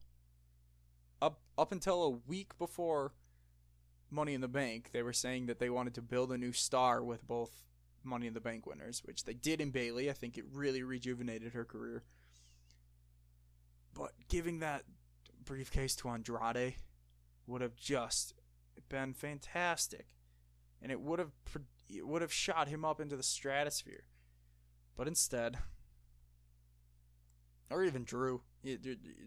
up 1.21 1.39
up 1.58 1.71
until 1.71 2.03
a 2.03 2.10
week 2.10 2.58
before 2.58 3.13
Money 4.13 4.34
in 4.34 4.41
the 4.41 4.47
Bank, 4.47 4.91
they 4.93 5.04
were 5.04 5.13
saying 5.13 5.47
that 5.47 5.60
they 5.60 5.69
wanted 5.69 5.95
to 5.95 6.02
build 6.02 6.32
a 6.32 6.38
new 6.38 6.54
star 6.54 7.04
with 7.04 7.28
both 7.28 7.63
Money 8.04 8.28
in 8.28 8.34
the 8.34 8.39
Bank 8.39 8.65
winners, 8.65 9.02
which 9.04 9.23
they 9.23 9.34
did 9.34 9.60
in 9.60 9.71
Bayley. 9.71 10.10
I 10.10 10.13
think 10.13 10.38
it 10.38 10.45
really 10.52 10.84
rejuvenated 10.84 11.54
her 11.54 11.65
career. 11.65 12.04
But 13.93 14.12
giving 14.30 14.60
that 14.60 14.84
briefcase 15.43 15.95
to 15.97 16.10
Andrade 16.10 16.76
would 17.47 17.62
have 17.62 17.76
just 17.76 18.34
been 18.89 19.13
fantastic, 19.13 20.08
and 20.82 20.91
it 20.91 21.02
would 21.02 21.19
have 21.19 21.32
it 21.89 22.08
would 22.08 22.21
have 22.21 22.34
shot 22.34 22.67
him 22.67 22.86
up 22.86 22.99
into 22.99 23.15
the 23.15 23.23
stratosphere. 23.23 24.06
But 24.95 25.08
instead, 25.08 25.58
or 27.69 27.84
even 27.84 28.04
Drew, 28.04 28.41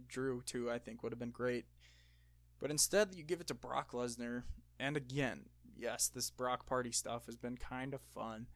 Drew 0.08 0.42
too, 0.42 0.70
I 0.70 0.78
think 0.78 1.02
would 1.02 1.12
have 1.12 1.18
been 1.18 1.30
great. 1.30 1.66
But 2.58 2.70
instead, 2.70 3.14
you 3.14 3.22
give 3.22 3.40
it 3.40 3.48
to 3.48 3.54
Brock 3.54 3.92
Lesnar, 3.92 4.44
and 4.78 4.96
again, 4.96 5.46
yes, 5.76 6.08
this 6.08 6.30
Brock 6.30 6.66
Party 6.66 6.92
stuff 6.92 7.26
has 7.26 7.36
been 7.36 7.56
kind 7.56 7.94
of 7.94 8.00
fun, 8.14 8.46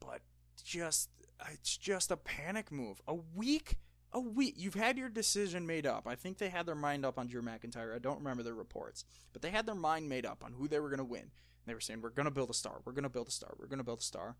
but 0.00 0.20
just 0.62 1.10
it's 1.50 1.76
just 1.76 2.10
a 2.10 2.16
panic 2.16 2.70
move. 2.70 3.00
A 3.06 3.14
week, 3.14 3.76
a 4.12 4.20
week. 4.20 4.54
You've 4.56 4.74
had 4.74 4.98
your 4.98 5.08
decision 5.08 5.66
made 5.66 5.86
up. 5.86 6.06
I 6.06 6.14
think 6.14 6.38
they 6.38 6.48
had 6.48 6.66
their 6.66 6.74
mind 6.74 7.04
up 7.04 7.18
on 7.18 7.26
Drew 7.26 7.42
McIntyre. 7.42 7.94
I 7.94 7.98
don't 7.98 8.18
remember 8.18 8.42
the 8.42 8.54
reports, 8.54 9.04
but 9.32 9.42
they 9.42 9.50
had 9.50 9.66
their 9.66 9.74
mind 9.74 10.08
made 10.08 10.26
up 10.26 10.44
on 10.44 10.52
who 10.52 10.68
they 10.68 10.80
were 10.80 10.90
going 10.90 10.98
to 10.98 11.04
win. 11.04 11.30
They 11.66 11.74
were 11.74 11.80
saying, 11.80 12.00
"We're 12.02 12.10
going 12.10 12.26
to 12.26 12.30
build 12.30 12.50
a 12.50 12.54
star. 12.54 12.80
We're 12.84 12.92
going 12.92 13.04
to 13.04 13.08
build 13.08 13.28
a 13.28 13.32
star. 13.32 13.54
We're 13.58 13.66
going 13.66 13.78
to 13.78 13.84
build 13.84 14.00
a 14.00 14.04
star." 14.04 14.36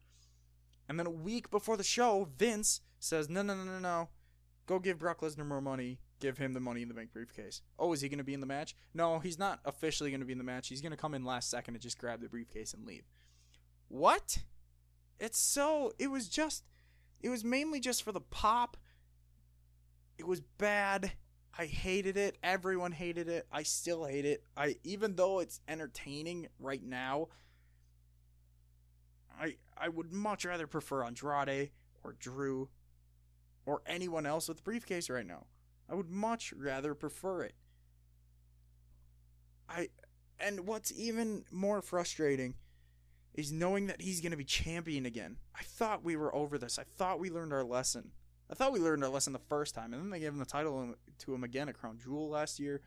And 0.88 0.98
then 0.98 1.06
a 1.06 1.10
week 1.10 1.50
before 1.50 1.76
the 1.76 1.84
show, 1.84 2.28
Vince 2.36 2.80
says, 2.98 3.28
"No, 3.28 3.42
no, 3.42 3.54
no, 3.54 3.64
no, 3.64 3.78
no. 3.78 4.08
Go 4.66 4.78
give 4.78 4.98
Brock 4.98 5.20
Lesnar 5.20 5.46
more 5.46 5.60
money. 5.60 6.00
Give 6.20 6.38
him 6.38 6.52
the 6.52 6.60
money 6.60 6.82
in 6.82 6.88
the 6.88 6.94
bank 6.94 7.12
briefcase." 7.12 7.62
Oh, 7.78 7.92
is 7.92 8.00
he 8.00 8.08
going 8.08 8.18
to 8.18 8.24
be 8.24 8.34
in 8.34 8.40
the 8.40 8.46
match? 8.46 8.76
No, 8.94 9.18
he's 9.18 9.38
not 9.38 9.60
officially 9.64 10.10
going 10.10 10.20
to 10.20 10.26
be 10.26 10.32
in 10.32 10.38
the 10.38 10.44
match. 10.44 10.68
He's 10.68 10.80
going 10.80 10.92
to 10.92 10.96
come 10.96 11.14
in 11.14 11.24
last 11.24 11.50
second 11.50 11.74
and 11.74 11.82
just 11.82 11.98
grab 11.98 12.20
the 12.20 12.28
briefcase 12.28 12.74
and 12.74 12.86
leave. 12.86 13.04
What? 13.88 14.38
It's 15.18 15.38
so. 15.38 15.92
It 15.98 16.10
was 16.10 16.28
just. 16.28 16.64
It 17.20 17.28
was 17.28 17.44
mainly 17.44 17.80
just 17.80 18.02
for 18.02 18.12
the 18.12 18.20
pop. 18.20 18.76
It 20.18 20.26
was 20.26 20.40
bad. 20.40 21.12
I 21.58 21.66
hated 21.66 22.16
it. 22.16 22.38
Everyone 22.42 22.92
hated 22.92 23.28
it. 23.28 23.46
I 23.50 23.64
still 23.64 24.04
hate 24.04 24.24
it. 24.24 24.44
I 24.56 24.76
even 24.84 25.16
though 25.16 25.40
it's 25.40 25.60
entertaining 25.68 26.48
right 26.58 26.82
now, 26.82 27.28
I 29.38 29.56
I 29.76 29.88
would 29.88 30.12
much 30.12 30.44
rather 30.44 30.66
prefer 30.66 31.04
Andrade 31.04 31.70
or 32.04 32.12
Drew 32.12 32.68
or 33.66 33.82
anyone 33.86 34.26
else 34.26 34.48
with 34.48 34.64
briefcase 34.64 35.10
right 35.10 35.26
now. 35.26 35.46
I 35.90 35.94
would 35.94 36.10
much 36.10 36.52
rather 36.52 36.94
prefer 36.94 37.42
it. 37.42 37.54
I 39.68 39.88
and 40.38 40.66
what's 40.66 40.92
even 40.92 41.44
more 41.50 41.82
frustrating 41.82 42.54
is 43.34 43.52
knowing 43.52 43.88
that 43.88 44.00
he's 44.00 44.20
going 44.20 44.30
to 44.30 44.36
be 44.36 44.44
champion 44.44 45.04
again. 45.04 45.36
I 45.54 45.62
thought 45.62 46.04
we 46.04 46.16
were 46.16 46.34
over 46.34 46.58
this. 46.58 46.78
I 46.78 46.84
thought 46.96 47.20
we 47.20 47.30
learned 47.30 47.52
our 47.52 47.64
lesson. 47.64 48.12
I 48.50 48.54
thought 48.54 48.72
we 48.72 48.80
learned 48.80 49.04
our 49.04 49.10
lesson 49.10 49.32
the 49.32 49.38
first 49.38 49.74
time, 49.74 49.92
and 49.92 50.02
then 50.02 50.10
they 50.10 50.18
gave 50.18 50.32
him 50.32 50.38
the 50.38 50.44
title 50.44 50.94
to 51.18 51.34
him 51.34 51.44
again 51.44 51.68
at 51.68 51.78
Crown 51.78 51.98
Jewel 52.02 52.30
last 52.30 52.58
year. 52.58 52.80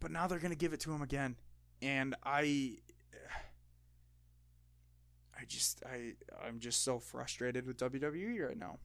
But 0.00 0.10
now 0.10 0.26
they're 0.26 0.38
going 0.38 0.52
to 0.52 0.56
give 0.56 0.72
it 0.72 0.80
to 0.80 0.92
him 0.92 1.02
again, 1.02 1.36
and 1.80 2.14
I, 2.24 2.78
I 5.38 5.44
just 5.46 5.82
I 5.86 6.14
I'm 6.44 6.58
just 6.58 6.84
so 6.84 6.98
frustrated 6.98 7.66
with 7.66 7.78
WWE 7.78 8.46
right 8.46 8.58
now. 8.58 8.78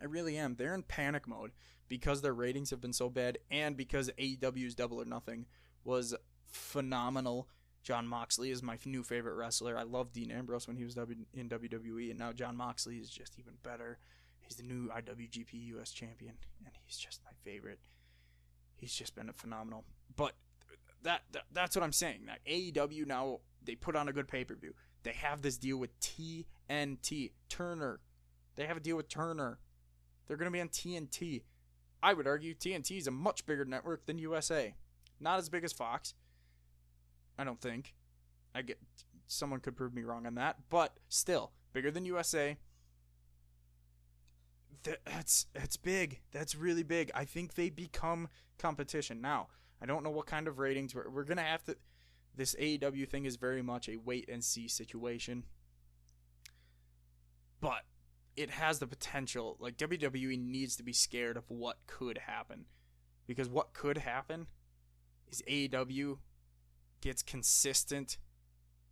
I 0.00 0.06
really 0.06 0.36
am. 0.36 0.54
They're 0.54 0.74
in 0.74 0.82
panic 0.82 1.28
mode 1.28 1.52
because 1.88 2.22
their 2.22 2.32
ratings 2.32 2.70
have 2.70 2.80
been 2.80 2.92
so 2.92 3.08
bad, 3.08 3.38
and 3.50 3.76
because 3.76 4.10
AEW's 4.18 4.74
Double 4.74 5.00
or 5.00 5.04
Nothing 5.04 5.46
was 5.84 6.14
phenomenal 6.46 7.48
Jon 7.82 8.06
Moxley 8.06 8.50
is 8.50 8.62
my 8.62 8.78
new 8.84 9.02
favorite 9.02 9.34
wrestler. 9.34 9.76
I 9.76 9.84
loved 9.84 10.12
Dean 10.12 10.30
Ambrose 10.30 10.66
when 10.66 10.76
he 10.76 10.84
was 10.84 10.96
in 10.96 11.48
WWE, 11.48 12.10
and 12.10 12.18
now 12.18 12.32
Jon 12.32 12.56
Moxley 12.56 12.96
is 12.96 13.08
just 13.08 13.38
even 13.38 13.54
better. 13.62 13.98
He's 14.40 14.56
the 14.56 14.62
new 14.64 14.88
IWGP 14.88 15.66
US 15.76 15.90
champion, 15.90 16.34
and 16.64 16.74
he's 16.84 16.98
just 16.98 17.20
my 17.24 17.32
favorite. 17.42 17.78
He's 18.76 18.92
just 18.92 19.14
been 19.14 19.30
phenomenal. 19.32 19.84
But 20.14 20.32
that, 21.02 21.22
that 21.32 21.44
that's 21.52 21.74
what 21.74 21.82
I'm 21.82 21.92
saying. 21.92 22.26
That 22.26 22.44
AEW 22.46 23.06
now 23.06 23.40
they 23.64 23.74
put 23.74 23.96
on 23.96 24.08
a 24.08 24.12
good 24.12 24.28
pay 24.28 24.44
per 24.44 24.54
view. 24.54 24.74
They 25.02 25.12
have 25.12 25.40
this 25.40 25.56
deal 25.56 25.78
with 25.78 25.98
TNT 26.00 27.30
Turner. 27.48 28.00
They 28.56 28.66
have 28.66 28.76
a 28.76 28.80
deal 28.80 28.96
with 28.96 29.08
Turner. 29.08 29.58
They're 30.30 30.36
going 30.36 30.46
to 30.46 30.52
be 30.52 30.60
on 30.60 30.68
TNT. 30.68 31.42
I 32.00 32.14
would 32.14 32.28
argue 32.28 32.54
TNT 32.54 32.96
is 32.96 33.08
a 33.08 33.10
much 33.10 33.46
bigger 33.46 33.64
network 33.64 34.06
than 34.06 34.16
USA. 34.20 34.76
Not 35.18 35.40
as 35.40 35.48
big 35.48 35.64
as 35.64 35.72
Fox, 35.72 36.14
I 37.36 37.42
don't 37.42 37.60
think. 37.60 37.96
I 38.54 38.62
get 38.62 38.78
someone 39.26 39.58
could 39.58 39.76
prove 39.76 39.92
me 39.92 40.04
wrong 40.04 40.28
on 40.28 40.36
that, 40.36 40.58
but 40.70 40.98
still 41.08 41.50
bigger 41.72 41.90
than 41.90 42.04
USA. 42.04 42.58
That's 44.84 45.46
that's 45.52 45.76
big. 45.76 46.20
That's 46.30 46.54
really 46.54 46.84
big. 46.84 47.10
I 47.12 47.24
think 47.24 47.54
they 47.54 47.68
become 47.68 48.28
competition 48.56 49.20
now. 49.20 49.48
I 49.82 49.86
don't 49.86 50.04
know 50.04 50.10
what 50.10 50.26
kind 50.26 50.46
of 50.46 50.60
ratings 50.60 50.94
we're, 50.94 51.10
we're 51.10 51.24
gonna 51.24 51.42
have 51.42 51.64
to. 51.64 51.76
This 52.36 52.54
AEW 52.54 53.08
thing 53.08 53.24
is 53.24 53.34
very 53.34 53.62
much 53.62 53.88
a 53.88 53.96
wait 53.96 54.28
and 54.28 54.44
see 54.44 54.68
situation, 54.68 55.42
but 57.60 57.82
it 58.40 58.50
has 58.50 58.78
the 58.78 58.86
potential. 58.86 59.56
Like 59.60 59.76
WWE 59.76 60.38
needs 60.42 60.76
to 60.76 60.82
be 60.82 60.92
scared 60.92 61.36
of 61.36 61.44
what 61.48 61.78
could 61.86 62.18
happen, 62.18 62.64
because 63.26 63.48
what 63.48 63.74
could 63.74 63.98
happen 63.98 64.46
is 65.28 65.42
AEW 65.48 66.18
gets 67.00 67.22
consistent 67.22 68.16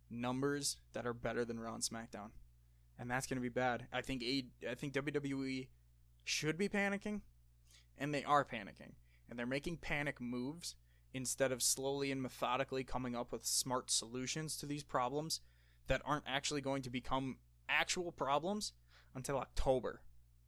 numbers 0.09 0.77
that 0.93 1.05
are 1.05 1.13
better 1.13 1.45
than 1.45 1.59
Raw 1.59 1.73
and 1.73 1.83
SmackDown, 1.83 2.29
and 2.97 3.09
that's 3.09 3.27
going 3.27 3.37
to 3.37 3.41
be 3.41 3.49
bad. 3.49 3.87
I 3.91 4.01
think 4.01 4.21
A- 4.23 4.69
I 4.69 4.75
think 4.75 4.93
WWE 4.93 5.67
should 6.23 6.57
be 6.57 6.69
panicking, 6.69 7.21
and 7.97 8.13
they 8.13 8.23
are 8.23 8.45
panicking, 8.45 8.93
and 9.29 9.37
they're 9.37 9.45
making 9.47 9.77
panic 9.77 10.21
moves 10.21 10.75
instead 11.11 11.51
of 11.51 11.63
slowly 11.63 12.11
and 12.11 12.21
methodically 12.21 12.83
coming 12.83 13.15
up 13.15 13.31
with 13.31 13.43
smart 13.43 13.89
solutions 13.89 14.55
to 14.57 14.67
these 14.67 14.83
problems 14.83 15.41
that 15.87 16.03
aren't 16.05 16.25
actually 16.27 16.61
going 16.61 16.83
to 16.83 16.89
become 16.91 17.37
actual 17.67 18.11
problems 18.11 18.73
until 19.15 19.37
October. 19.37 20.01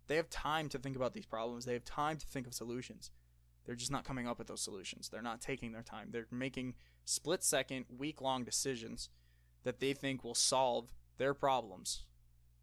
They 0.08 0.16
have 0.16 0.30
time 0.30 0.70
to 0.70 0.78
think 0.78 0.96
about 0.96 1.14
these 1.14 1.26
problems. 1.26 1.66
They 1.66 1.74
have 1.74 1.86
time 1.86 2.18
to 2.18 2.28
think 2.28 2.48
of 2.48 2.54
solutions. 2.54 3.12
They're 3.66 3.76
just 3.76 3.92
not 3.92 4.04
coming 4.04 4.28
up 4.28 4.40
with 4.40 4.48
those 4.48 4.62
solutions. 4.62 5.10
They're 5.10 5.22
not 5.22 5.42
taking 5.42 5.72
their 5.72 5.84
time. 5.84 6.10
They're 6.12 6.28
making 6.32 6.76
split 7.06 7.44
second, 7.44 7.86
week 7.96 8.22
long 8.22 8.44
decisions 8.44 9.10
that 9.64 9.80
they 9.80 9.94
think 9.94 10.24
will 10.24 10.36
solve 10.36 10.92
their 11.18 11.34
problems. 11.34 12.06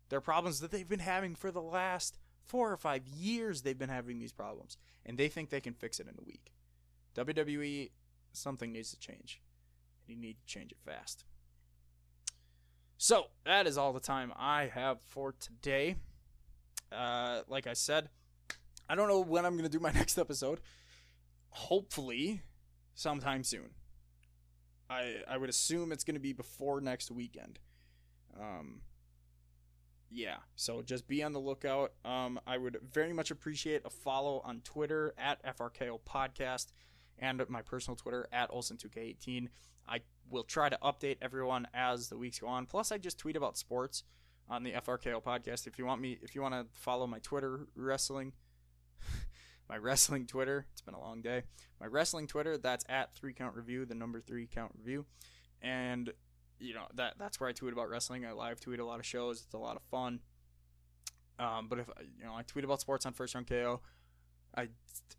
Their 0.09 0.21
problems 0.21 0.61
that 0.61 0.71
they've 0.71 0.89
been 0.89 0.99
having 0.99 1.35
for 1.35 1.51
the 1.51 1.63
last 1.63 2.19
four 2.45 2.73
or 2.73 2.77
five 2.77 3.07
years, 3.07 3.63
they've 3.63 3.79
been 3.79 3.89
having 3.89 4.19
these 4.19 4.33
problems. 4.33 4.77
And 5.07 5.17
they 5.17 5.29
think 5.29 5.51
they 5.51 5.61
can 5.61 5.75
fix 5.75 6.01
it 6.01 6.09
in 6.09 6.15
a 6.19 6.25
week. 6.25 6.53
WWE, 7.15 7.91
something 8.33 8.73
needs 8.73 8.91
to 8.91 8.99
change. 8.99 9.41
And 10.07 10.17
you 10.17 10.21
need 10.21 10.39
to 10.41 10.47
change 10.47 10.73
it 10.73 10.79
fast. 10.85 11.25
So, 13.01 13.27
that 13.45 13.69
is 13.69 13.79
all 13.79 13.93
the 13.93 14.01
time 14.01 14.33
I 14.37 14.73
have 14.75 14.99
for 15.07 15.33
today. 15.39 15.97
Uh, 16.91 17.43
like 17.47 17.69
I 17.69 17.75
said, 17.75 18.09
I 18.89 18.97
don't 18.97 19.07
know 19.07 19.21
when 19.21 19.47
I'm 19.47 19.53
going 19.53 19.65
to 19.65 19.71
do 19.71 19.79
my 19.79 19.93
next 19.95 20.19
episode. 20.19 20.61
Hopefully, 21.51 22.43
sometime 22.95 23.45
soon. 23.45 23.71
I 24.91 25.19
I 25.29 25.37
would 25.37 25.49
assume 25.49 25.93
it's 25.93 26.03
going 26.03 26.17
to 26.17 26.21
be 26.21 26.33
before 26.33 26.81
next 26.81 27.11
weekend. 27.13 27.61
Um, 28.39 28.81
yeah, 30.11 30.39
so 30.57 30.83
just 30.83 31.07
be 31.07 31.23
on 31.23 31.33
the 31.33 31.39
lookout. 31.39 31.93
Um, 32.05 32.41
I 32.49 32.59
would 32.59 32.79
very 32.93 33.13
much 33.13 33.31
appreciate 33.31 33.83
a 33.85 33.91
follow 33.91 34.43
on 34.45 34.61
Twitter 34.65 35.15
at 35.17 35.41
FRKO 35.57 36.01
Podcast 36.01 36.73
and 37.19 37.43
my 37.49 37.63
personal 37.63 37.97
Twitter 37.97 38.29
at 38.33 38.51
Olson2K18. 38.51 39.49
I 39.89 40.01
will 40.31 40.45
try 40.45 40.69
to 40.69 40.79
update 40.83 41.17
everyone 41.23 41.67
as 41.73 42.09
the 42.09 42.19
weeks 42.19 42.39
go 42.39 42.47
on. 42.49 42.67
Plus, 42.67 42.93
I 42.93 42.99
just 42.99 43.19
tweet 43.19 43.37
about 43.37 43.57
sports 43.57 44.05
on 44.49 44.63
the 44.63 44.73
FRKO 44.73 45.23
Podcast. 45.23 45.67
If 45.67 45.79
you 45.79 45.87
want 45.87 46.01
me, 46.01 46.19
if 46.23 46.35
you 46.35 46.43
want 46.43 46.55
to 46.55 46.67
follow 46.73 47.07
my 47.07 47.19
Twitter 47.21 47.67
wrestling 47.75 48.33
my 49.69 49.77
wrestling 49.77 50.27
Twitter. 50.27 50.67
It's 50.73 50.81
been 50.81 50.95
a 50.95 51.01
long 51.01 51.23
day. 51.23 51.43
My 51.81 51.87
wrestling 51.87 52.27
Twitter, 52.27 52.59
that's 52.59 52.85
at 52.89 53.15
three 53.15 53.33
count 53.33 53.55
review, 53.55 53.85
the 53.85 53.95
number 53.95 54.21
three 54.21 54.47
count 54.47 54.73
review, 54.77 55.07
and 55.63 56.11
you 56.59 56.75
know 56.75 56.87
that 56.95 57.15
that's 57.19 57.39
where 57.41 57.49
I 57.49 57.53
tweet 57.53 57.73
about 57.73 57.89
wrestling. 57.89 58.27
I 58.27 58.33
live 58.33 58.61
tweet 58.61 58.81
a 58.81 58.85
lot 58.85 58.99
of 58.99 59.07
shows. 59.07 59.43
It's 59.45 59.55
a 59.55 59.59
lot 59.59 59.77
of 59.77 59.83
fun. 59.91 60.21
Um, 61.39 61.69
but 61.69 61.79
if 61.79 61.89
you 62.19 62.25
know, 62.25 62.35
I 62.35 62.43
tweet 62.43 62.65
about 62.65 62.81
sports 62.81 63.07
on 63.07 63.13
First 63.13 63.35
Round 63.35 63.47
KO. 63.47 63.81
I 64.57 64.69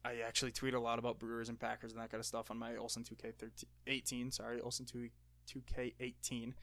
I 0.03 0.17
actually 0.25 0.51
tweet 0.51 0.73
a 0.73 0.79
lot 0.79 0.99
about 0.99 1.19
Brewers 1.19 1.49
and 1.49 1.59
Packers 1.59 1.91
and 1.91 2.01
that 2.01 2.09
kind 2.09 2.19
of 2.19 2.25
stuff 2.25 2.51
on 2.51 2.57
my 2.57 2.75
Olson 2.77 3.03
2K18. 3.03 4.33
Sorry, 4.33 4.61
Olson 4.61 4.85
2 4.85 5.09
2K18. 5.49 6.53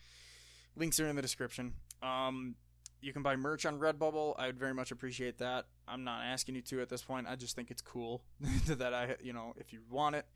Links 0.76 1.00
are 1.00 1.08
in 1.08 1.16
the 1.16 1.22
description. 1.22 1.74
Um, 2.02 2.54
you 3.00 3.12
can 3.12 3.22
buy 3.22 3.36
merch 3.36 3.66
on 3.66 3.78
Redbubble. 3.78 4.34
I 4.38 4.46
would 4.46 4.58
very 4.58 4.74
much 4.74 4.90
appreciate 4.90 5.38
that. 5.38 5.66
I'm 5.86 6.04
not 6.04 6.24
asking 6.24 6.54
you 6.54 6.62
to 6.62 6.80
at 6.80 6.88
this 6.88 7.02
point. 7.02 7.26
I 7.28 7.36
just 7.36 7.56
think 7.56 7.70
it's 7.70 7.82
cool 7.82 8.22
that 8.66 8.94
I, 8.94 9.16
you 9.22 9.32
know, 9.32 9.54
if 9.56 9.72
you 9.72 9.80
want 9.90 10.16
it, 10.16 10.26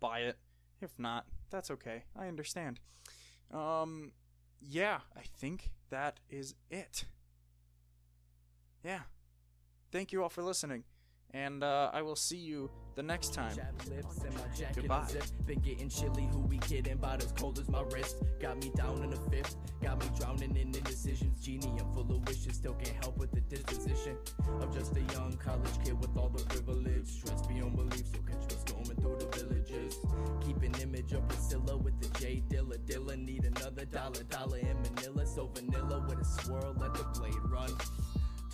buy 0.00 0.20
it. 0.20 0.36
If 0.80 0.98
not, 0.98 1.26
that's 1.50 1.70
okay. 1.70 2.04
I 2.18 2.28
understand. 2.28 2.80
Um, 3.52 4.12
yeah, 4.60 5.00
I 5.16 5.22
think 5.38 5.70
that 5.90 6.20
is 6.28 6.54
it. 6.70 7.04
Yeah. 8.84 9.00
Thank 9.90 10.12
you 10.12 10.22
all 10.22 10.28
for 10.28 10.42
listening. 10.42 10.84
And 11.36 11.62
uh, 11.62 11.90
I 11.92 12.00
will 12.00 12.16
see 12.16 12.38
you 12.38 12.70
the 12.94 13.02
next 13.02 13.34
time. 13.34 13.54
Lips 13.90 14.18
and 14.24 14.34
my 14.34 14.40
jacket 14.56 14.76
Goodbye. 14.76 15.00
unzipped. 15.02 15.46
Been 15.46 15.60
getting 15.60 15.90
chilly, 15.90 16.26
who 16.32 16.40
we 16.40 16.56
kidding? 16.58 16.94
About 16.94 17.22
as 17.22 17.32
cold 17.32 17.58
as 17.58 17.68
my 17.68 17.82
wrist. 17.92 18.22
Got 18.40 18.62
me 18.62 18.72
down 18.74 19.02
in 19.04 19.10
the 19.10 19.20
fifth, 19.30 19.56
got 19.82 20.00
me 20.00 20.06
drowning 20.18 20.56
in 20.56 20.74
indecisions. 20.74 21.38
Genie, 21.44 21.78
I'm 21.78 21.92
full 21.92 22.10
of 22.10 22.26
wishes, 22.26 22.56
still 22.56 22.72
can't 22.74 23.04
help 23.04 23.18
with 23.18 23.32
the 23.32 23.42
disposition. 23.42 24.16
I'm 24.62 24.72
just 24.72 24.96
a 24.96 25.00
young 25.12 25.36
college 25.44 25.84
kid 25.84 26.00
with 26.00 26.16
all 26.16 26.30
the 26.30 26.42
privilege. 26.44 27.06
Stress 27.06 27.46
beyond 27.46 27.76
belief, 27.76 28.06
so 28.06 28.18
catch 28.26 28.50
me 28.50 28.56
storming 28.66 28.96
through 29.02 29.18
the 29.18 29.36
villages. 29.36 29.98
Keep 30.40 30.62
an 30.62 30.74
image 30.80 31.12
of 31.12 31.28
Priscilla 31.28 31.76
with 31.76 32.00
the 32.00 32.18
J 32.18 32.42
Dilla. 32.48 32.78
Dilla 32.78 33.16
need 33.16 33.44
another 33.44 33.84
dollar, 33.84 34.22
dollar 34.30 34.58
in 34.58 34.76
Manila. 34.82 35.26
So 35.26 35.50
vanilla 35.54 36.02
with 36.08 36.18
a 36.18 36.24
swirl, 36.24 36.74
let 36.78 36.94
the 36.94 37.04
blade 37.18 37.34
run. 37.50 37.70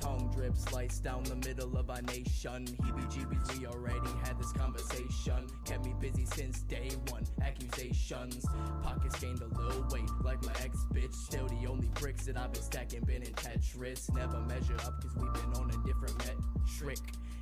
Tongue 0.03 0.29
drip 0.35 0.57
slice 0.57 0.99
down 0.99 1.23
the 1.23 1.37
middle 1.37 1.77
of 1.77 1.89
our 1.89 2.03
nation. 2.03 2.67
Heebie 2.83 3.09
jeebies, 3.13 3.57
we 3.57 3.67
already 3.67 4.11
had 4.25 4.37
this 4.37 4.51
conversation. 4.51 5.47
Kept 5.65 5.85
me 5.85 5.95
busy 6.01 6.27
since 6.27 6.63
day 6.63 6.91
one. 7.11 7.23
Accusations. 7.41 8.45
Pockets 8.83 9.21
gained 9.21 9.41
a 9.41 9.47
little 9.61 9.87
weight, 9.93 10.11
like 10.25 10.45
my 10.45 10.53
ex 10.61 10.77
bitch. 10.93 11.15
Still 11.15 11.47
the 11.47 11.69
only 11.69 11.89
bricks 11.95 12.25
that 12.27 12.37
I've 12.37 12.53
been 12.53 12.63
stacking 12.63 13.03
been 13.03 13.23
in 13.23 13.33
Tetris. 13.35 14.13
Never 14.13 14.41
measure 14.41 14.75
up, 14.75 15.01
cause 15.01 15.15
we've 15.15 15.33
been 15.35 15.63
on 15.63 15.71
a 15.71 15.87
different 15.87 16.19
metric. 16.19 16.99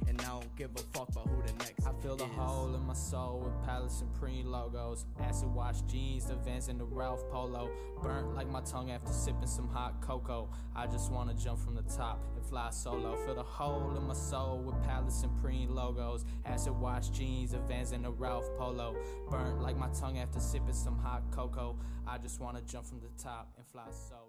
And 0.09 0.21
I 0.23 0.25
don't 0.25 0.57
give 0.57 0.71
a 0.75 0.99
fuck 0.99 1.09
about 1.11 1.29
who 1.29 1.43
the 1.47 1.53
next 1.65 1.87
I 1.87 1.93
feel 2.03 2.17
the 2.17 2.25
is. 2.25 2.31
hole 2.33 2.75
in 2.75 2.85
my 2.87 2.95
soul 2.95 3.43
with 3.45 3.67
Palace 3.67 3.93
Supreme 3.93 4.47
logos. 4.51 5.05
Acid 5.23 5.55
wash 5.55 5.83
jeans, 5.83 6.27
the 6.27 6.35
Vans 6.37 6.69
and 6.69 6.81
the 6.81 6.85
Ralph 6.85 7.23
Polo. 7.31 7.71
Burnt 8.03 8.35
like 8.35 8.49
my 8.49 8.61
tongue 8.63 8.91
after 8.91 9.13
sipping 9.13 9.47
some 9.47 9.69
hot 9.69 10.01
cocoa. 10.01 10.49
I 10.75 10.87
just 10.87 11.13
wanna 11.13 11.35
jump 11.35 11.61
from 11.61 11.75
the 11.75 11.83
top 11.83 12.25
and 12.35 12.45
fly 12.51 12.69
solo. 12.71 13.17
Fill 13.25 13.37
the 13.37 13.43
hole 13.45 13.95
in 13.97 14.07
my 14.07 14.15
soul 14.15 14.59
with 14.59 14.83
Palace 14.83 15.15
Supreme 15.15 15.73
logos. 15.73 16.25
Acid 16.45 16.79
wash 16.79 17.09
jeans, 17.09 17.53
the 17.53 17.59
Vans 17.61 17.93
and 17.93 18.05
the 18.05 18.11
Ralph 18.11 18.45
Polo. 18.59 18.97
Burnt 19.31 19.63
like 19.63 19.79
my 19.79 19.89
tongue 19.89 20.19
after 20.19 20.41
sipping 20.41 20.75
some 20.75 20.99
hot 20.99 21.23
cocoa. 21.31 21.79
I 22.07 22.19
just 22.19 22.41
wanna 22.41 22.61
jump 22.63 22.87
from 22.87 23.01
the 23.01 23.23
top 23.23 23.53
and 23.57 23.65
fly 23.67 23.85
solo. 23.91 24.20